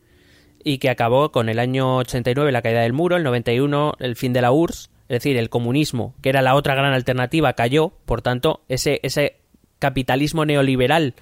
y 0.63 0.79
que 0.79 0.91
acabó 0.91 1.31
con 1.31 1.49
el 1.49 1.59
año 1.59 1.99
89 1.99 2.51
la 2.51 2.63
caída 2.63 2.81
del 2.81 2.93
muro, 2.93 3.17
el 3.17 3.23
91 3.23 3.95
el 3.99 4.17
fin 4.17 4.33
de 4.33 4.43
la 4.43 4.53
URSS, 4.53 4.91
es 5.09 5.23
decir, 5.23 5.37
el 5.37 5.49
comunismo, 5.49 6.15
que 6.21 6.29
era 6.29 6.43
la 6.43 6.57
otra 6.57 6.75
gran 6.75 6.93
alternativa, 6.93 7.53
cayó, 7.53 7.93
por 8.05 8.23
tanto, 8.23 8.63
ese, 8.69 8.99
ese 9.05 9.37
capitalismo 9.79 10.45
neoliberal 10.45 11.15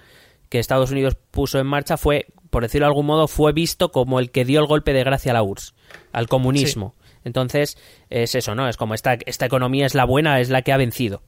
que 0.49 0.59
Estados 0.59 0.91
Unidos 0.91 1.17
puso 1.31 1.59
en 1.59 1.67
marcha 1.67 1.97
fue, 1.99 2.27
por 2.55 2.63
decirlo 2.63 2.85
de 2.85 2.91
algún 2.91 3.07
modo, 3.07 3.27
fue 3.27 3.53
visto 3.53 3.91
como 3.91 4.21
el 4.21 4.31
que 4.31 4.45
dio 4.45 4.61
el 4.61 4.67
golpe 4.67 4.93
de 4.93 5.03
gracia 5.03 5.33
a 5.33 5.35
la 5.35 5.43
URSS, 5.43 5.75
al 6.13 6.29
comunismo. 6.29 6.95
Entonces, 7.25 7.77
es 8.11 8.37
eso, 8.37 8.55
¿no? 8.55 8.69
Es 8.69 8.77
como 8.77 8.95
esta, 8.95 9.19
esta 9.27 9.45
economía 9.45 9.87
es 9.87 9.97
la 9.97 10.05
buena, 10.05 10.39
es 10.39 10.51
la 10.51 10.63
que 10.63 10.73
ha 10.73 10.77
vencido. 10.77 11.25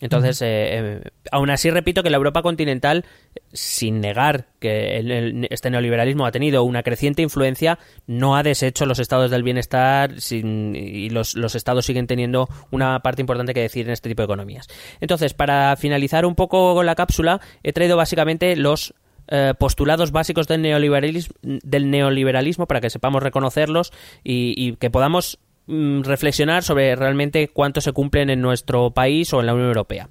Entonces, 0.00 0.40
eh, 0.40 0.46
eh, 0.48 1.00
aún 1.30 1.50
así 1.50 1.68
repito 1.68 2.02
que 2.02 2.08
la 2.08 2.16
Europa 2.16 2.40
continental, 2.40 3.04
sin 3.52 4.00
negar 4.00 4.46
que 4.58 5.46
este 5.50 5.68
neoliberalismo 5.68 6.24
ha 6.24 6.32
tenido 6.32 6.62
una 6.62 6.82
creciente 6.82 7.20
influencia, 7.20 7.78
no 8.06 8.34
ha 8.34 8.42
deshecho 8.42 8.86
los 8.86 9.00
estados 9.00 9.30
del 9.30 9.42
bienestar 9.42 10.14
y 10.30 11.10
los, 11.10 11.34
estados 11.54 11.84
siguen 11.84 12.06
teniendo 12.06 12.48
una 12.70 13.00
parte 13.00 13.20
importante 13.20 13.52
que 13.52 13.60
decir 13.60 13.84
en 13.84 13.92
este 13.92 14.08
tipo 14.08 14.22
de 14.22 14.26
economías. 14.26 14.66
Entonces, 15.02 15.34
para 15.34 15.76
finalizar 15.76 16.24
un 16.24 16.36
poco 16.36 16.74
con 16.74 16.86
la 16.86 16.94
cápsula, 16.94 17.42
he 17.62 17.74
traído 17.74 17.98
básicamente 17.98 18.56
los 18.56 18.94
eh, 19.28 19.54
postulados 19.58 20.10
básicos 20.10 20.48
del 20.48 20.62
neoliberalismo, 20.62 21.34
del 21.42 21.90
neoliberalismo 21.90 22.66
para 22.66 22.80
que 22.80 22.90
sepamos 22.90 23.22
reconocerlos 23.22 23.92
y 24.24 24.76
que 24.76 24.90
podamos 24.90 25.38
Mm, 25.68 26.00
reflexionar 26.02 26.64
sobre 26.64 26.96
realmente 26.96 27.48
cuánto 27.48 27.82
se 27.82 27.92
cumplen 27.92 28.30
en 28.30 28.40
nuestro 28.40 28.90
país 28.90 29.34
o 29.34 29.40
en 29.40 29.46
la 29.46 29.52
Unión 29.52 29.68
Europea. 29.68 30.08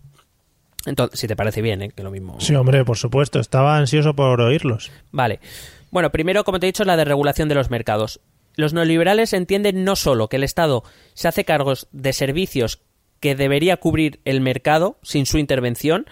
Entonces, 0.86 1.20
si 1.20 1.28
te 1.28 1.36
parece 1.36 1.64
bien, 1.64 1.82
¿eh? 1.82 1.92
que 1.96 2.04
lo 2.04 2.12
mismo. 2.12 2.40
Sí, 2.40 2.54
hombre, 2.54 2.86
por 2.86 2.96
supuesto. 2.96 3.40
Estaba 3.40 3.76
ansioso 3.76 4.16
por 4.16 4.40
oírlos. 4.40 4.92
Vale. 5.12 5.40
Bueno, 5.90 6.12
primero, 6.12 6.44
como 6.44 6.60
te 6.60 6.68
he 6.68 6.70
dicho, 6.70 6.86
la 6.86 6.96
desregulación 6.96 7.50
de 7.50 7.56
los 7.56 7.72
mercados. 7.72 8.20
Los 8.56 8.74
neoliberales 8.74 9.34
entienden 9.34 9.84
no 9.84 9.96
solo 9.96 10.28
que 10.30 10.36
el 10.36 10.44
Estado 10.44 10.84
se 11.16 11.28
hace 11.28 11.44
cargos 11.44 11.88
de 11.92 12.14
servicios 12.14 12.80
que 13.20 13.36
debería 13.36 13.78
cubrir 13.78 14.20
el 14.26 14.42
mercado 14.42 15.00
sin 15.02 15.26
su 15.26 15.40
intervención, 15.40 16.06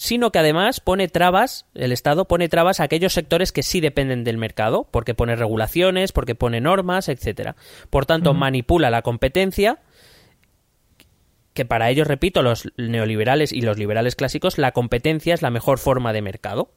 sino 0.00 0.32
que 0.32 0.38
además 0.38 0.80
pone 0.80 1.08
trabas, 1.08 1.66
el 1.74 1.92
Estado 1.92 2.24
pone 2.24 2.48
trabas 2.48 2.80
a 2.80 2.84
aquellos 2.84 3.12
sectores 3.12 3.52
que 3.52 3.62
sí 3.62 3.80
dependen 3.80 4.24
del 4.24 4.38
mercado, 4.38 4.88
porque 4.90 5.12
pone 5.12 5.36
regulaciones, 5.36 6.12
porque 6.12 6.34
pone 6.34 6.62
normas, 6.62 7.10
etcétera. 7.10 7.54
Por 7.90 8.06
tanto, 8.06 8.32
manipula 8.32 8.88
la 8.88 9.02
competencia 9.02 9.80
que 11.52 11.66
para 11.66 11.90
ellos, 11.90 12.08
repito, 12.08 12.40
los 12.42 12.72
neoliberales 12.78 13.52
y 13.52 13.60
los 13.60 13.76
liberales 13.76 14.16
clásicos, 14.16 14.56
la 14.56 14.72
competencia 14.72 15.34
es 15.34 15.42
la 15.42 15.50
mejor 15.50 15.78
forma 15.78 16.14
de 16.14 16.22
mercado. 16.22 16.72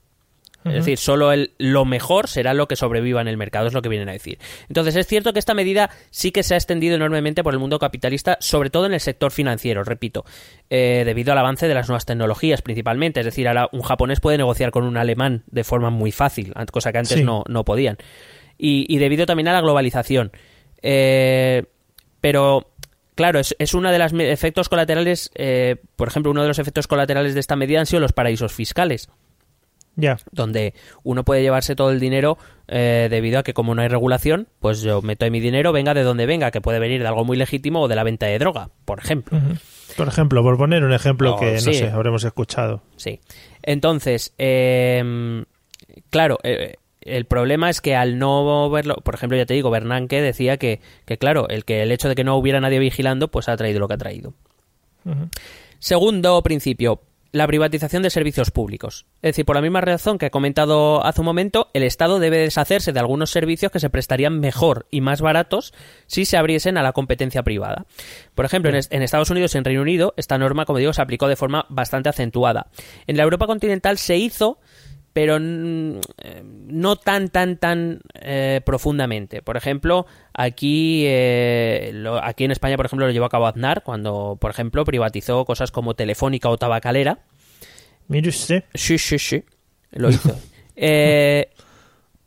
Es 0.66 0.74
decir, 0.74 0.98
solo 0.98 1.32
el, 1.32 1.54
lo 1.58 1.86
mejor 1.86 2.28
será 2.28 2.54
lo 2.54 2.68
que 2.68 2.76
sobreviva 2.76 3.22
en 3.22 3.28
el 3.28 3.38
mercado, 3.38 3.68
es 3.68 3.74
lo 3.74 3.82
que 3.82 3.90
vienen 3.90 4.10
a 4.10 4.14
decir. 4.14 4.40
Entonces, 4.68 4.96
es 4.96 5.08
cierto 5.08 5.34
que 5.34 5.40
esta 5.40 5.54
medida 5.54 5.90
sí 6.10 6.32
que 6.32 6.44
se 6.44 6.54
ha 6.54 6.58
extendido 6.58 6.96
enormemente 6.96 7.44
por 7.44 7.54
el 7.54 7.60
mundo 7.60 7.80
capitalista, 7.80 8.38
sobre 8.40 8.70
todo 8.70 8.86
en 8.86 8.94
el 8.94 9.00
sector 9.00 9.32
financiero, 9.32 9.84
repito, 9.84 10.26
eh, 10.70 11.04
debido 11.06 11.32
al 11.32 11.38
avance 11.38 11.68
de 11.68 11.74
las 11.74 11.88
nuevas 11.90 12.06
tecnologías 12.06 12.62
principalmente. 12.62 13.20
Es 13.20 13.26
decir, 13.26 13.48
ahora 13.48 13.68
un 13.72 13.82
japonés 13.82 14.20
puede 14.20 14.38
negociar 14.38 14.72
con 14.72 14.84
un 14.84 14.98
alemán 14.98 15.44
de 15.48 15.64
forma 15.64 15.90
muy 15.90 16.12
fácil, 16.12 16.54
cosa 16.72 16.92
que 16.92 17.00
antes 17.00 17.24
no, 17.24 17.44
no, 17.48 17.66
podían. 17.66 17.98
Y, 18.58 18.98
debido 18.98 19.26
también 19.26 19.50
a 19.50 19.54
la 19.54 19.62
globalización. 19.62 20.32
Eh, 20.82 21.64
pero 22.22 22.74
claro, 23.16 23.40
es, 23.40 23.56
es 23.60 23.74
uno 23.74 23.92
de 23.92 24.00
los 24.00 24.14
efectos 24.14 24.70
colaterales, 24.70 25.32
eh, 25.36 25.78
por 25.96 26.08
ejemplo, 26.08 26.32
uno 26.32 26.42
de 26.42 26.48
los 26.48 26.60
efectos 26.60 26.88
colaterales 26.88 27.34
de 27.34 27.40
esta 27.40 27.56
medida 27.56 27.80
han 27.80 27.86
sido 27.86 28.00
los 28.00 28.14
paraísos 28.14 28.54
fiscales. 28.54 29.10
Donde 30.32 30.74
uno 31.04 31.24
puede 31.24 31.42
llevarse 31.42 31.76
todo 31.76 31.92
el 31.92 32.00
dinero 32.00 32.38
eh, 32.68 33.08
debido 33.10 33.40
a 33.40 33.44
que 33.44 33.54
como 33.54 33.76
no 33.76 33.82
hay 33.82 33.88
regulación, 33.88 34.48
pues 34.60 34.82
yo 34.82 35.02
meto 35.02 35.30
mi 35.30 35.40
dinero, 35.40 35.72
venga 35.72 35.94
de 35.94 36.04
donde 36.04 36.26
venga, 36.26 36.52
que 36.52 36.62
puede 36.62 36.80
venir 36.80 37.02
de 37.02 37.08
algo 37.08 37.26
muy 37.26 37.38
legítimo 37.38 37.82
o 37.82 37.88
de 37.88 37.96
la 37.96 38.04
venta 38.04 38.26
de 38.26 38.40
droga, 38.40 38.70
por 38.86 39.00
ejemplo. 39.00 39.40
Por 39.96 40.08
ejemplo, 40.08 40.42
por 40.42 40.58
poner 40.58 40.84
un 40.84 40.94
ejemplo 40.94 41.38
que, 41.38 41.54
no 41.54 41.60
sé, 41.60 41.90
habremos 41.90 42.24
escuchado. 42.24 42.82
Sí. 42.96 43.20
Entonces, 43.62 44.34
em, 44.38 45.46
claro, 46.10 46.40
eh, 46.44 46.78
el 47.02 47.26
problema 47.26 47.70
es 47.70 47.82
que 47.82 47.96
al 47.96 48.18
no 48.18 48.70
verlo, 48.70 48.96
por 48.96 49.14
ejemplo, 49.14 49.38
ya 49.38 49.46
te 49.46 49.54
digo, 49.54 49.70
Bernanke 49.70 50.22
decía 50.22 50.58
que, 50.58 50.82
que, 51.06 51.18
claro, 51.18 51.48
el 51.50 51.66
que 51.66 51.84
el 51.84 51.92
hecho 51.92 52.10
de 52.10 52.16
que 52.16 52.24
no 52.24 52.36
hubiera 52.36 52.60
nadie 52.60 52.80
vigilando, 52.80 53.30
pues 53.30 53.50
ha 53.50 53.58
traído 53.58 53.80
lo 53.80 53.88
que 53.88 53.94
ha 53.94 53.98
traído. 53.98 54.34
Segundo 55.80 56.42
principio, 56.44 57.02
la 57.34 57.48
privatización 57.48 58.04
de 58.04 58.12
servicios 58.12 58.52
públicos. 58.52 59.08
Es 59.24 59.30
decir, 59.30 59.44
por 59.44 59.56
la 59.56 59.62
misma 59.62 59.82
razón 59.82 60.20
que 60.20 60.28
he 60.28 60.32
comentado 60.32 61.04
hace 61.04 61.20
un 61.22 61.26
momento, 61.26 61.68
el 61.74 61.82
Estado 61.82 62.20
debe 62.20 62.38
deshacerse 62.38 62.94
de 62.94 63.00
algunos 63.00 63.32
servicios 63.32 63.72
que 63.72 63.80
se 63.80 63.90
prestarían 63.90 64.40
mejor 64.40 64.86
y 64.92 65.02
más 65.02 65.20
baratos 65.20 65.74
si 66.06 66.26
se 66.26 66.38
abriesen 66.38 66.78
a 66.78 66.84
la 66.84 66.94
competencia 66.94 67.42
privada. 67.42 67.88
Por 68.36 68.46
ejemplo, 68.46 68.70
en, 68.70 69.02
Estados 69.02 69.32
Unidos 69.32 69.56
y 69.56 69.58
en 69.58 69.66
Reino 69.66 69.82
Unido, 69.82 70.14
esta 70.16 70.38
norma, 70.38 70.66
como 70.66 70.78
digo, 70.78 70.94
se 70.94 71.02
aplicó 71.02 71.28
de 71.28 71.36
forma 71.36 71.66
bastante 71.70 72.08
acentuada. 72.08 72.68
En 73.08 73.18
la 73.18 73.24
Europa 73.24 73.48
continental 73.48 73.98
se 73.98 74.16
hizo 74.16 74.60
pero 75.14 75.38
no 75.40 76.96
tan, 76.96 77.30
tan, 77.30 77.58
tan 77.58 78.02
eh, 78.16 78.62
profundamente. 78.66 79.44
Por 79.44 79.58
ejemplo, 79.58 80.08
aquí, 80.34 81.04
eh, 81.06 81.94
aquí 82.24 82.44
en 82.44 82.52
España, 82.52 82.78
por 82.78 82.88
ejemplo, 82.88 83.06
lo 83.06 83.14
llevó 83.14 83.26
a 83.26 83.30
cabo 83.30 83.46
Aznar 83.46 83.84
cuando, 83.84 84.38
por 84.42 84.50
ejemplo, 84.50 84.84
privatizó 84.84 85.46
cosas 85.46 85.72
como 85.72 85.94
Telefónica 85.94 86.50
o 86.50 86.58
Tabacalera. 86.58 87.20
Mire 88.08 88.30
usted. 88.30 88.64
Sí, 88.74 88.98
sí, 88.98 89.20
sí, 89.20 89.44
lo 89.92 90.10
hizo. 90.10 90.36
Eh, 90.76 91.52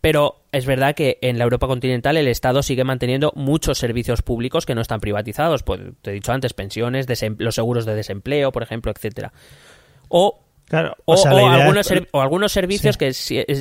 pero 0.01 0.45
es 0.53 0.67
verdad 0.67 0.95
que 0.95 1.19
en 1.21 1.37
la 1.37 1.43
Europa 1.43 1.67
continental 1.67 2.17
el 2.17 2.29
Estado 2.29 2.63
sigue 2.63 2.85
manteniendo 2.85 3.33
muchos 3.35 3.77
servicios 3.79 4.23
públicos 4.23 4.65
que 4.65 4.77
no 4.77 4.81
están 4.81 5.01
privatizados. 5.01 5.65
Pues 5.65 5.81
te 6.01 6.13
he 6.13 6.15
dicho 6.15 6.31
antes, 6.31 6.55
pensiones, 6.55 7.07
los 7.39 7.57
seguros 7.57 7.87
de 7.87 7.97
desempleo, 7.97 8.53
por 8.53 8.63
ejemplo, 8.63 8.93
etcétera. 8.93 9.33
O 10.09 10.46
o, 11.05 11.27
algunos, 11.27 12.53
servicios 12.53 12.97
que 12.97 13.13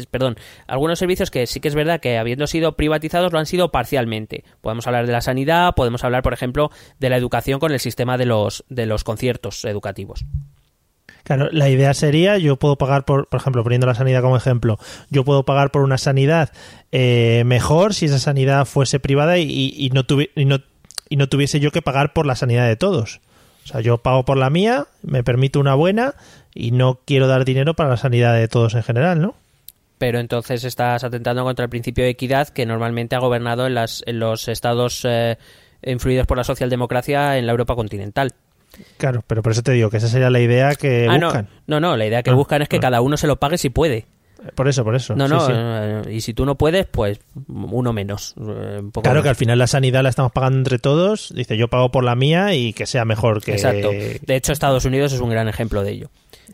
perdón, 0.09 0.37
algunos 0.65 0.97
servicios 0.97 1.29
que 1.29 1.45
sí 1.45 1.59
que 1.59 1.67
es 1.67 1.75
verdad 1.75 1.99
que 1.99 2.17
habiendo 2.17 2.47
sido 2.47 2.75
privatizados 2.75 3.31
lo 3.31 3.39
han 3.39 3.45
sido 3.45 3.71
parcialmente. 3.71 4.43
Podemos 4.61 4.87
hablar 4.87 5.05
de 5.05 5.13
la 5.13 5.21
sanidad, 5.21 5.75
podemos 5.75 6.03
hablar, 6.03 6.23
por 6.23 6.33
ejemplo, 6.33 6.71
de 6.99 7.09
la 7.09 7.17
educación 7.17 7.59
con 7.59 7.71
el 7.71 7.79
sistema 7.79 8.17
de 8.17 8.25
los 8.25 8.65
de 8.69 8.87
los 8.87 9.03
conciertos 9.03 9.65
educativos. 9.65 10.25
Claro, 11.23 11.49
la 11.51 11.69
idea 11.69 11.93
sería, 11.95 12.37
yo 12.37 12.57
puedo 12.57 12.75
pagar 12.75 13.03
por, 13.03 13.27
por 13.27 13.39
ejemplo, 13.39 13.63
poniendo 13.63 13.87
la 13.87 13.95
sanidad 13.95 14.21
como 14.21 14.37
ejemplo, 14.37 14.77
yo 15.09 15.25
puedo 15.25 15.43
pagar 15.43 15.71
por 15.71 15.81
una 15.81 15.97
sanidad 15.97 16.51
eh, 16.91 17.41
mejor 17.47 17.95
si 17.95 18.05
esa 18.05 18.19
sanidad 18.19 18.65
fuese 18.65 18.99
privada 18.99 19.39
y, 19.39 19.89
no 19.91 20.05
y, 20.35 20.45
no, 20.45 20.59
y 21.09 21.15
no 21.15 21.27
tuviese 21.27 21.59
yo 21.59 21.71
que 21.71 21.81
pagar 21.81 22.13
por 22.13 22.27
la 22.27 22.35
sanidad 22.35 22.67
de 22.67 22.75
todos. 22.75 23.21
O 23.63 23.67
sea, 23.67 23.81
yo 23.81 23.97
pago 23.97 24.23
por 24.23 24.37
la 24.37 24.51
mía, 24.51 24.85
me 25.01 25.23
permito 25.23 25.59
una 25.59 25.73
buena 25.73 26.13
y 26.55 26.71
no 26.71 27.01
quiero 27.05 27.27
dar 27.27 27.45
dinero 27.45 27.75
para 27.75 27.89
la 27.89 27.97
sanidad 27.97 28.33
de 28.33 28.47
todos 28.47 28.73
en 28.73 28.81
general, 28.81 29.21
¿no? 29.21 29.35
Pero 29.97 30.19
entonces 30.19 30.63
estás 30.63 31.03
atentando 31.03 31.43
contra 31.43 31.63
el 31.63 31.69
principio 31.69 32.03
de 32.03 32.09
equidad 32.11 32.49
que 32.49 32.65
normalmente 32.65 33.15
ha 33.15 33.19
gobernado 33.19 33.67
en, 33.67 33.75
las, 33.75 34.03
en 34.07 34.19
los 34.19 34.47
estados 34.47 35.05
eh, 35.05 35.37
influidos 35.83 36.25
por 36.25 36.37
la 36.37 36.43
socialdemocracia 36.43 37.37
en 37.37 37.45
la 37.45 37.51
Europa 37.51 37.75
continental. 37.75 38.33
Claro, 38.97 39.23
pero 39.25 39.41
por 39.41 39.51
eso 39.51 39.63
te 39.63 39.71
digo 39.71 39.89
que 39.89 39.97
esa 39.97 40.07
sería 40.07 40.29
la 40.29 40.39
idea 40.39 40.75
que 40.75 41.07
ah, 41.09 41.17
buscan. 41.17 41.49
No, 41.67 41.79
no, 41.79 41.95
la 41.95 42.05
idea 42.05 42.23
que 42.23 42.31
ah, 42.31 42.33
buscan 42.33 42.61
es 42.61 42.69
que 42.69 42.77
ah. 42.77 42.81
cada 42.81 43.01
uno 43.01 43.15
se 43.17 43.27
lo 43.27 43.37
pague 43.37 43.57
si 43.57 43.69
puede. 43.69 44.05
Por 44.53 44.67
eso, 44.67 44.83
por 44.83 44.95
eso. 44.95 45.15
No, 45.15 45.27
no, 45.27 45.47
eh, 45.49 46.13
y 46.13 46.21
si 46.21 46.33
tú 46.33 46.45
no 46.45 46.55
puedes, 46.55 46.85
pues 46.85 47.19
uno 47.47 47.93
menos. 47.93 48.35
Eh, 48.37 48.81
claro 49.01 49.23
que 49.23 49.29
al 49.29 49.35
final 49.35 49.57
la 49.57 49.65
sanidad 49.65 50.03
la 50.03 50.09
estamos 50.09 50.31
pagando 50.31 50.59
entre 50.59 50.77
todos. 50.77 51.33
Dice, 51.33 51.57
yo 51.57 51.67
pago 51.67 51.89
por 51.89 52.03
la 52.03 52.15
mía 52.15 52.53
y 52.53 52.73
que 52.73 52.85
sea 52.85 53.05
mejor 53.05 53.43
que... 53.43 53.53
Exacto. 53.53 53.89
De 53.89 54.35
hecho, 54.35 54.51
Estados 54.51 54.85
Unidos 54.85 55.13
es 55.13 55.19
un 55.19 55.29
gran 55.29 55.47
ejemplo 55.47 55.83
de 55.83 55.91
ello. 55.91 56.09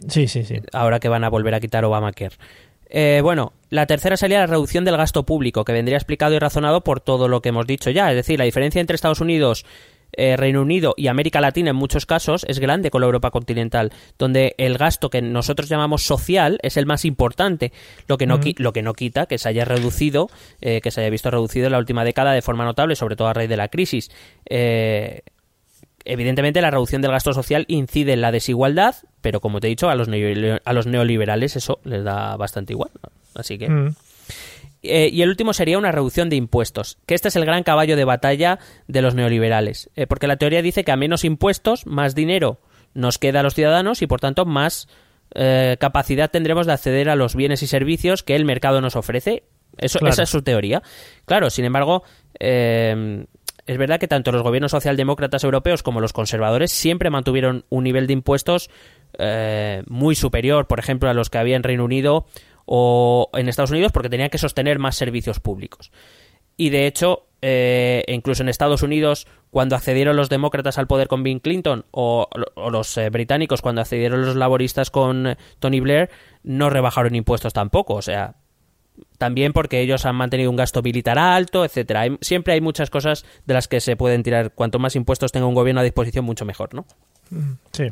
Sí, 0.08 0.28
sí, 0.28 0.44
sí. 0.44 0.56
Ahora 0.74 1.00
que 1.00 1.10
van 1.10 1.24
a 1.24 1.30
volver 1.30 1.54
a 1.54 1.60
quitar 1.60 1.86
Obamacare. 1.86 2.36
Eh, 2.90 3.22
bueno, 3.24 3.54
la 3.70 3.86
tercera 3.86 4.18
sería 4.18 4.40
la 4.40 4.48
reducción 4.48 4.84
del 4.84 4.98
gasto 4.98 5.26
público, 5.26 5.64
que 5.64 5.72
vendría 5.72 5.98
explicado 5.98 6.36
y 6.36 6.40
razonado 6.40 6.82
por 6.84 7.00
todo 7.00 7.28
lo 7.28 7.42
que 7.42 7.50
hemos 7.50 7.66
dicho 7.66 7.90
ya. 7.90 8.10
Es 8.10 8.16
decir, 8.16 8.38
la 8.38 8.46
diferencia 8.46 8.82
entre 8.82 8.96
Estados 8.96 9.22
Unidos 9.22 9.66
eh, 10.14 10.36
Reino 10.36 10.62
Unido 10.62 10.94
y 10.98 11.08
América 11.08 11.40
Latina 11.40 11.70
en 11.70 11.76
muchos 11.76 12.06
casos 12.06 12.46
es 12.48 12.60
grande 12.60 12.92
con 12.92 13.02
la 13.02 13.06
Europa 13.06 13.32
continental, 13.32 13.92
donde 14.18 14.56
el 14.58 14.78
gasto 14.78 15.10
que 15.10 15.22
nosotros 15.22 15.70
llamamos 15.70 16.04
social 16.04 16.60
es 16.64 16.78
el 16.78 16.86
más 16.86 17.06
importante, 17.06 17.72
lo 18.08 18.18
que 18.18 18.26
no, 18.26 18.40
lo 18.58 18.74
que 18.74 18.82
no 18.82 18.94
quita 18.94 19.26
que 19.26 19.38
se 19.38 19.50
haya 19.50 19.66
reducido, 19.66 20.30
eh, 20.60 20.82
que 20.82 20.92
se 20.92 21.02
haya 21.02 21.10
visto 21.10 21.32
reducido 21.32 21.68
en 21.68 21.72
la 21.72 21.80
última 21.80 22.04
década 22.04 22.34
de 22.34 22.42
forma 22.42 22.66
notable, 22.66 22.96
sobre 22.96 23.16
todo 23.16 23.30
a 23.30 23.34
raíz 23.34 23.50
de 23.50 23.58
la 23.58 23.70
crisis. 23.70 24.12
Evidentemente 26.06 26.62
la 26.62 26.72
reducción 26.72 27.02
del 27.02 27.12
gasto 27.12 27.34
social 27.34 27.66
incide 27.68 28.14
en 28.14 28.22
la 28.22 28.32
desigualdad, 28.32 28.96
pero 29.22 29.40
como 29.40 29.60
te 29.60 29.68
he 29.68 29.70
dicho, 29.70 29.90
a 29.90 29.96
los, 29.96 30.08
a 30.08 30.74
los 30.74 30.88
neoliberales 30.88 31.56
eso 31.56 31.80
les 31.84 32.04
da 32.04 32.36
bastante 32.38 32.74
igual. 32.74 32.92
Así 33.36 33.58
que... 33.58 33.92
Eh, 34.84 35.10
y 35.12 35.22
el 35.22 35.30
último 35.30 35.54
sería 35.54 35.78
una 35.78 35.92
reducción 35.92 36.30
de 36.30 36.36
impuestos, 36.36 36.98
que 37.06 37.14
este 37.14 37.28
es 37.28 37.36
el 37.36 37.46
gran 37.46 37.62
caballo 37.64 37.96
de 37.96 38.04
batalla 38.04 38.58
de 38.88 39.04
los 39.04 39.14
neoliberales, 39.14 39.92
eh, 39.96 40.08
porque 40.08 40.26
la 40.26 40.38
teoría 40.38 40.64
dice 40.64 40.84
que 40.84 40.92
a 40.92 40.96
menos 40.96 41.24
impuestos, 41.24 41.86
más 41.86 42.16
dinero 42.16 42.58
nos 42.96 43.20
queda 43.20 43.42
a 43.42 43.44
los 43.44 43.54
ciudadanos 43.54 44.02
y 44.02 44.08
por 44.08 44.20
tanto 44.20 44.46
más 44.46 44.88
eh, 45.36 45.78
capacidad 45.80 46.32
tendremos 46.32 46.66
de 46.66 46.74
acceder 46.74 47.10
a 47.10 47.16
los 47.16 47.36
bienes 47.36 47.62
y 47.62 47.68
servicios 47.68 48.24
que 48.24 48.36
el 48.36 48.44
mercado 48.44 48.82
nos 48.82 48.96
ofrece. 48.96 49.44
Eso, 49.78 50.06
Esa 50.06 50.24
es 50.24 50.30
su 50.30 50.42
teoría. 50.42 50.82
Claro, 51.26 51.50
sin 51.50 51.64
embargo, 51.64 52.04
es 53.72 53.78
verdad 53.78 54.02
que 54.02 54.10
tanto 54.10 54.34
los 54.34 54.44
gobiernos 54.44 54.72
socialdemócratas 54.72 55.46
europeos 55.46 55.82
como 55.82 56.02
los 56.02 56.12
conservadores 56.12 56.74
siempre 56.74 57.10
mantuvieron 57.10 57.64
un 57.70 57.86
nivel 57.86 58.06
de 58.06 58.12
impuestos 58.12 58.70
eh, 59.18 59.84
muy 59.88 60.14
superior, 60.16 60.68
por 60.68 60.78
ejemplo, 60.78 61.10
a 61.10 61.14
los 61.14 61.30
que 61.30 61.38
había 61.38 61.56
en 61.56 61.64
Reino 61.64 61.86
Unido 61.86 62.26
o 62.66 63.30
en 63.34 63.48
Estados 63.48 63.72
Unidos, 63.72 63.94
porque 63.94 64.10
tenían 64.10 64.30
que 64.30 64.38
sostener 64.38 64.78
más 64.78 64.98
servicios 64.98 65.40
públicos. 65.40 65.90
Y 66.58 66.70
de 66.70 66.86
hecho, 66.86 67.28
eh, 67.42 68.04
incluso 68.10 68.44
en 68.44 68.50
Estados 68.50 68.84
Unidos, 68.84 69.26
cuando 69.52 69.78
accedieron 69.78 70.18
los 70.18 70.28
demócratas 70.28 70.78
al 70.78 70.88
poder 70.88 71.08
con 71.08 71.24
Bill 71.24 71.42
Clinton 71.42 71.86
o, 71.92 72.28
los 72.70 72.98
eh, 72.98 73.10
británicos 73.10 73.62
cuando 73.62 73.80
accedieron 73.80 74.26
los 74.26 74.36
laboristas 74.36 74.92
con 74.92 75.38
Tony 75.60 75.80
Blair, 75.80 76.10
no 76.44 76.70
rebajaron 76.70 77.16
impuestos 77.16 77.54
tampoco. 77.54 77.94
O 77.94 78.02
sea, 78.02 78.36
también 79.18 79.54
porque 79.54 79.82
ellos 79.82 80.06
han 80.06 80.16
mantenido 80.16 80.50
un 80.50 80.56
gasto 80.56 80.82
militar 80.82 81.20
alto, 81.20 81.64
etcétera. 81.64 82.06
siempre 82.22 82.54
hay 82.54 82.62
muchas 82.62 82.90
cosas 82.90 83.26
de 83.46 83.54
las 83.54 83.68
que 83.68 83.80
se 83.80 83.96
pueden 83.96 84.24
tirar. 84.24 84.54
Cuanto 84.54 84.80
más 84.80 84.96
impuestos 84.96 85.32
tenga 85.32 85.46
un 85.46 85.54
gobierno 85.54 85.82
a 85.82 85.84
disposición, 85.84 86.26
mucho 86.26 86.46
mejor, 86.46 86.74
¿no? 86.74 86.86
Mm, 87.32 87.54
sí 87.72 87.90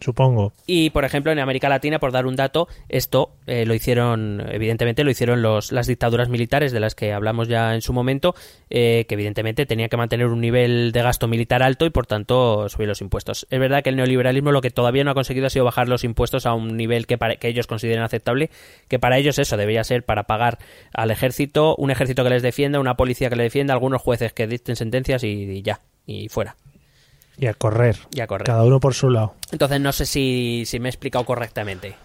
supongo. 0.00 0.52
Y, 0.66 0.90
por 0.90 1.04
ejemplo, 1.04 1.32
en 1.32 1.38
América 1.38 1.68
Latina, 1.68 1.98
por 1.98 2.12
dar 2.12 2.26
un 2.26 2.36
dato, 2.36 2.68
esto 2.88 3.30
eh, 3.46 3.64
lo 3.66 3.74
hicieron, 3.74 4.42
evidentemente, 4.50 5.04
lo 5.04 5.10
hicieron 5.10 5.42
los, 5.42 5.72
las 5.72 5.86
dictaduras 5.86 6.28
militares 6.28 6.72
de 6.72 6.80
las 6.80 6.94
que 6.94 7.12
hablamos 7.12 7.48
ya 7.48 7.74
en 7.74 7.82
su 7.82 7.92
momento, 7.92 8.34
eh, 8.70 9.06
que 9.08 9.14
evidentemente 9.14 9.66
tenían 9.66 9.88
que 9.88 9.96
mantener 9.96 10.26
un 10.26 10.40
nivel 10.40 10.92
de 10.92 11.02
gasto 11.02 11.28
militar 11.28 11.62
alto 11.62 11.86
y, 11.86 11.90
por 11.90 12.06
tanto, 12.06 12.68
subir 12.68 12.88
los 12.88 13.00
impuestos. 13.00 13.46
Es 13.50 13.58
verdad 13.58 13.82
que 13.82 13.90
el 13.90 13.96
neoliberalismo 13.96 14.52
lo 14.52 14.60
que 14.60 14.70
todavía 14.70 15.04
no 15.04 15.10
ha 15.10 15.14
conseguido 15.14 15.46
ha 15.46 15.50
sido 15.50 15.64
bajar 15.64 15.88
los 15.88 16.04
impuestos 16.04 16.46
a 16.46 16.54
un 16.54 16.76
nivel 16.76 17.06
que, 17.06 17.18
para, 17.18 17.36
que 17.36 17.48
ellos 17.48 17.66
consideren 17.66 18.02
aceptable, 18.02 18.50
que 18.88 18.98
para 18.98 19.18
ellos 19.18 19.38
eso 19.38 19.56
debería 19.56 19.84
ser 19.84 20.04
para 20.04 20.24
pagar 20.24 20.58
al 20.92 21.10
ejército, 21.10 21.74
un 21.76 21.90
ejército 21.90 22.22
que 22.22 22.30
les 22.30 22.42
defienda, 22.42 22.80
una 22.80 22.96
policía 22.96 23.30
que 23.30 23.36
les 23.36 23.46
defienda, 23.46 23.74
algunos 23.74 24.02
jueces 24.02 24.32
que 24.32 24.46
dicten 24.46 24.76
sentencias 24.76 25.24
y 25.24 25.62
ya, 25.62 25.80
y 26.06 26.28
fuera. 26.28 26.56
Y 27.38 27.46
a 27.46 27.54
correr. 27.54 27.96
Y 28.12 28.20
a 28.20 28.26
correr. 28.26 28.46
Cada 28.46 28.64
uno 28.64 28.80
por 28.80 28.94
su 28.94 29.10
lado. 29.10 29.34
Entonces 29.52 29.80
no 29.80 29.92
sé 29.92 30.06
si, 30.06 30.64
si 30.66 30.80
me 30.80 30.88
he 30.88 30.90
explicado 30.90 31.24
correctamente. 31.24 31.96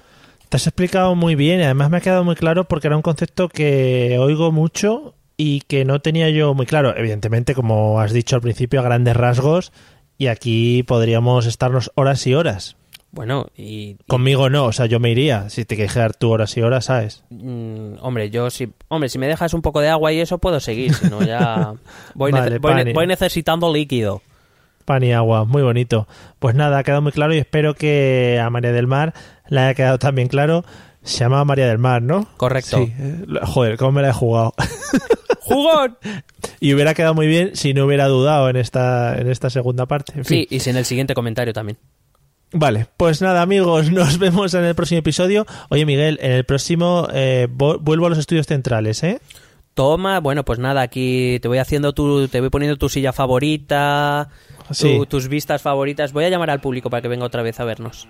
Te 0.50 0.58
has 0.58 0.68
explicado 0.68 1.16
muy 1.16 1.36
bien 1.36 1.62
y 1.62 1.64
además 1.64 1.90
me 1.90 1.98
ha 1.98 2.02
quedado 2.02 2.24
muy 2.24 2.36
claro 2.36 2.66
porque 2.66 2.88
era 2.88 2.98
un 2.98 3.02
concepto 3.02 3.48
que 3.48 4.18
oigo 4.20 4.52
mucho 4.52 5.16
y 5.38 5.62
que 5.62 5.86
no 5.86 6.02
tenía 6.02 6.30
yo 6.30 6.54
muy 6.54 6.66
claro. 6.66 6.96
Evidentemente, 6.96 7.56
como 7.56 8.02
has 8.02 8.12
dicho 8.12 8.36
al 8.36 8.42
principio, 8.42 8.82
a 8.82 8.84
grandes 8.84 9.16
rasgos 9.16 9.72
y 10.18 10.28
aquí 10.28 10.84
podríamos 10.84 11.46
estarnos 11.46 11.92
horas 11.96 12.28
y 12.28 12.36
horas. 12.36 12.76
Bueno, 13.12 13.48
y, 13.58 13.96
Conmigo 14.08 14.50
no, 14.50 14.66
o 14.66 14.72
sea, 14.72 14.86
yo 14.86 15.00
me 15.00 15.12
iría 15.12 15.50
si 15.50 15.66
te 15.66 15.76
quieres 15.76 15.94
quedar 15.94 16.16
tú 16.16 16.30
horas 16.30 16.56
y 16.56 16.62
horas, 16.62 16.86
¿sabes? 16.86 17.24
Mm, 17.30 17.96
hombre, 18.02 18.30
yo 18.30 18.50
si, 18.50 18.72
hombre, 18.88 19.10
si 19.10 19.20
me 19.20 19.28
dejas 19.28 19.54
un 19.54 19.62
poco 19.62 19.82
de 19.82 19.90
agua 19.90 20.14
y 20.14 20.20
eso 20.20 20.38
puedo 20.38 20.60
seguir, 20.60 20.94
si 20.94 21.10
no 21.10 21.22
ya 21.24 21.74
voy, 22.14 22.32
voy 22.94 23.08
necesitando 23.08 23.74
líquido 23.74 24.22
pan 24.82 25.04
y 25.04 25.14
agua, 25.14 25.46
muy 25.46 25.62
bonito. 25.62 26.08
Pues 26.40 26.56
nada, 26.56 26.80
ha 26.80 26.84
quedado 26.84 27.02
muy 27.02 27.12
claro 27.12 27.34
y 27.34 27.38
espero 27.38 27.74
que 27.74 28.40
a 28.44 28.50
María 28.50 28.72
del 28.72 28.88
Mar 28.88 29.14
le 29.48 29.60
haya 29.62 29.74
quedado 29.74 30.00
también 30.00 30.28
claro. 30.28 30.64
Se 31.04 31.20
llama 31.20 31.44
María 31.46 31.68
del 31.68 31.80
Mar, 31.80 32.02
¿no? 32.02 32.28
Correcto. 32.38 32.78
Sí. 32.78 32.94
Joder, 33.44 33.78
cómo 33.78 33.94
me 33.94 34.02
la 34.02 34.10
he 34.10 34.14
jugado. 34.14 34.54
¡Jugón! 35.42 35.98
y 36.60 36.74
hubiera 36.74 36.94
quedado 36.94 37.14
muy 37.14 37.28
bien 37.28 37.56
si 37.56 37.74
no 37.74 37.86
hubiera 37.86 38.08
dudado 38.08 38.50
en 38.50 38.56
esta, 38.56 39.18
en 39.18 39.30
esta 39.30 39.50
segunda 39.50 39.88
parte. 39.88 40.24
sí, 40.24 40.48
y 40.50 40.60
si 40.60 40.70
en 40.70 40.78
el 40.78 40.86
siguiente 40.86 41.14
comentario 41.14 41.54
también. 41.54 41.78
Vale, 42.54 42.88
pues 42.98 43.22
nada 43.22 43.42
amigos, 43.42 43.92
nos 43.92 44.20
vemos 44.20 44.54
en 44.54 44.64
el 44.64 44.76
próximo 44.76 45.00
episodio. 45.00 45.46
Oye 45.70 45.86
Miguel, 45.86 46.20
en 46.22 46.32
el 46.32 46.44
próximo 46.46 47.08
eh, 47.14 47.48
vuelvo 47.50 48.06
a 48.06 48.10
los 48.10 48.20
estudios 48.20 48.46
centrales, 48.46 49.04
¿eh? 49.04 49.20
Toma, 49.74 50.20
bueno, 50.20 50.44
pues 50.44 50.60
nada, 50.60 50.82
aquí 50.82 51.40
te 51.42 51.48
voy 51.48 51.58
haciendo 51.58 51.94
tu, 51.94 52.28
te 52.28 52.42
voy 52.42 52.50
poniendo 52.50 52.78
tu 52.78 52.90
silla 52.90 53.14
favorita, 53.14 54.30
tus 55.08 55.28
vistas 55.28 55.62
favoritas. 55.62 56.12
Voy 56.14 56.26
a 56.26 56.30
llamar 56.30 56.50
al 56.50 56.60
público 56.60 56.90
para 56.90 57.02
que 57.02 57.08
venga 57.08 57.26
otra 57.26 57.42
vez 57.42 57.60
a 57.60 57.64
vernos. 57.64 58.08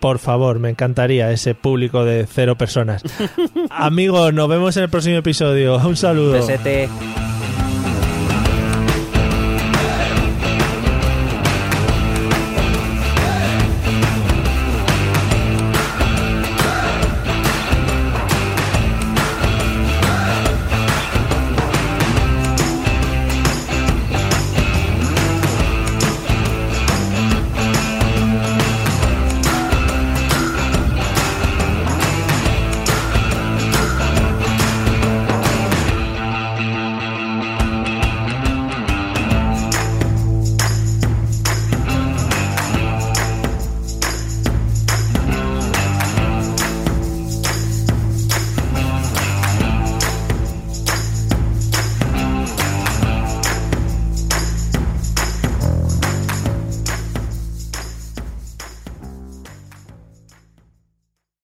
Por 0.00 0.18
favor, 0.18 0.58
me 0.58 0.68
encantaría 0.68 1.30
ese 1.30 1.54
público 1.54 2.04
de 2.04 2.26
cero 2.26 2.56
personas. 2.56 3.04
Amigos, 3.70 4.34
nos 4.34 4.48
vemos 4.48 4.76
en 4.76 4.84
el 4.84 4.90
próximo 4.90 5.18
episodio. 5.18 5.76
Un 5.76 5.96
saludo. 5.96 6.32
Besete. 6.32 6.88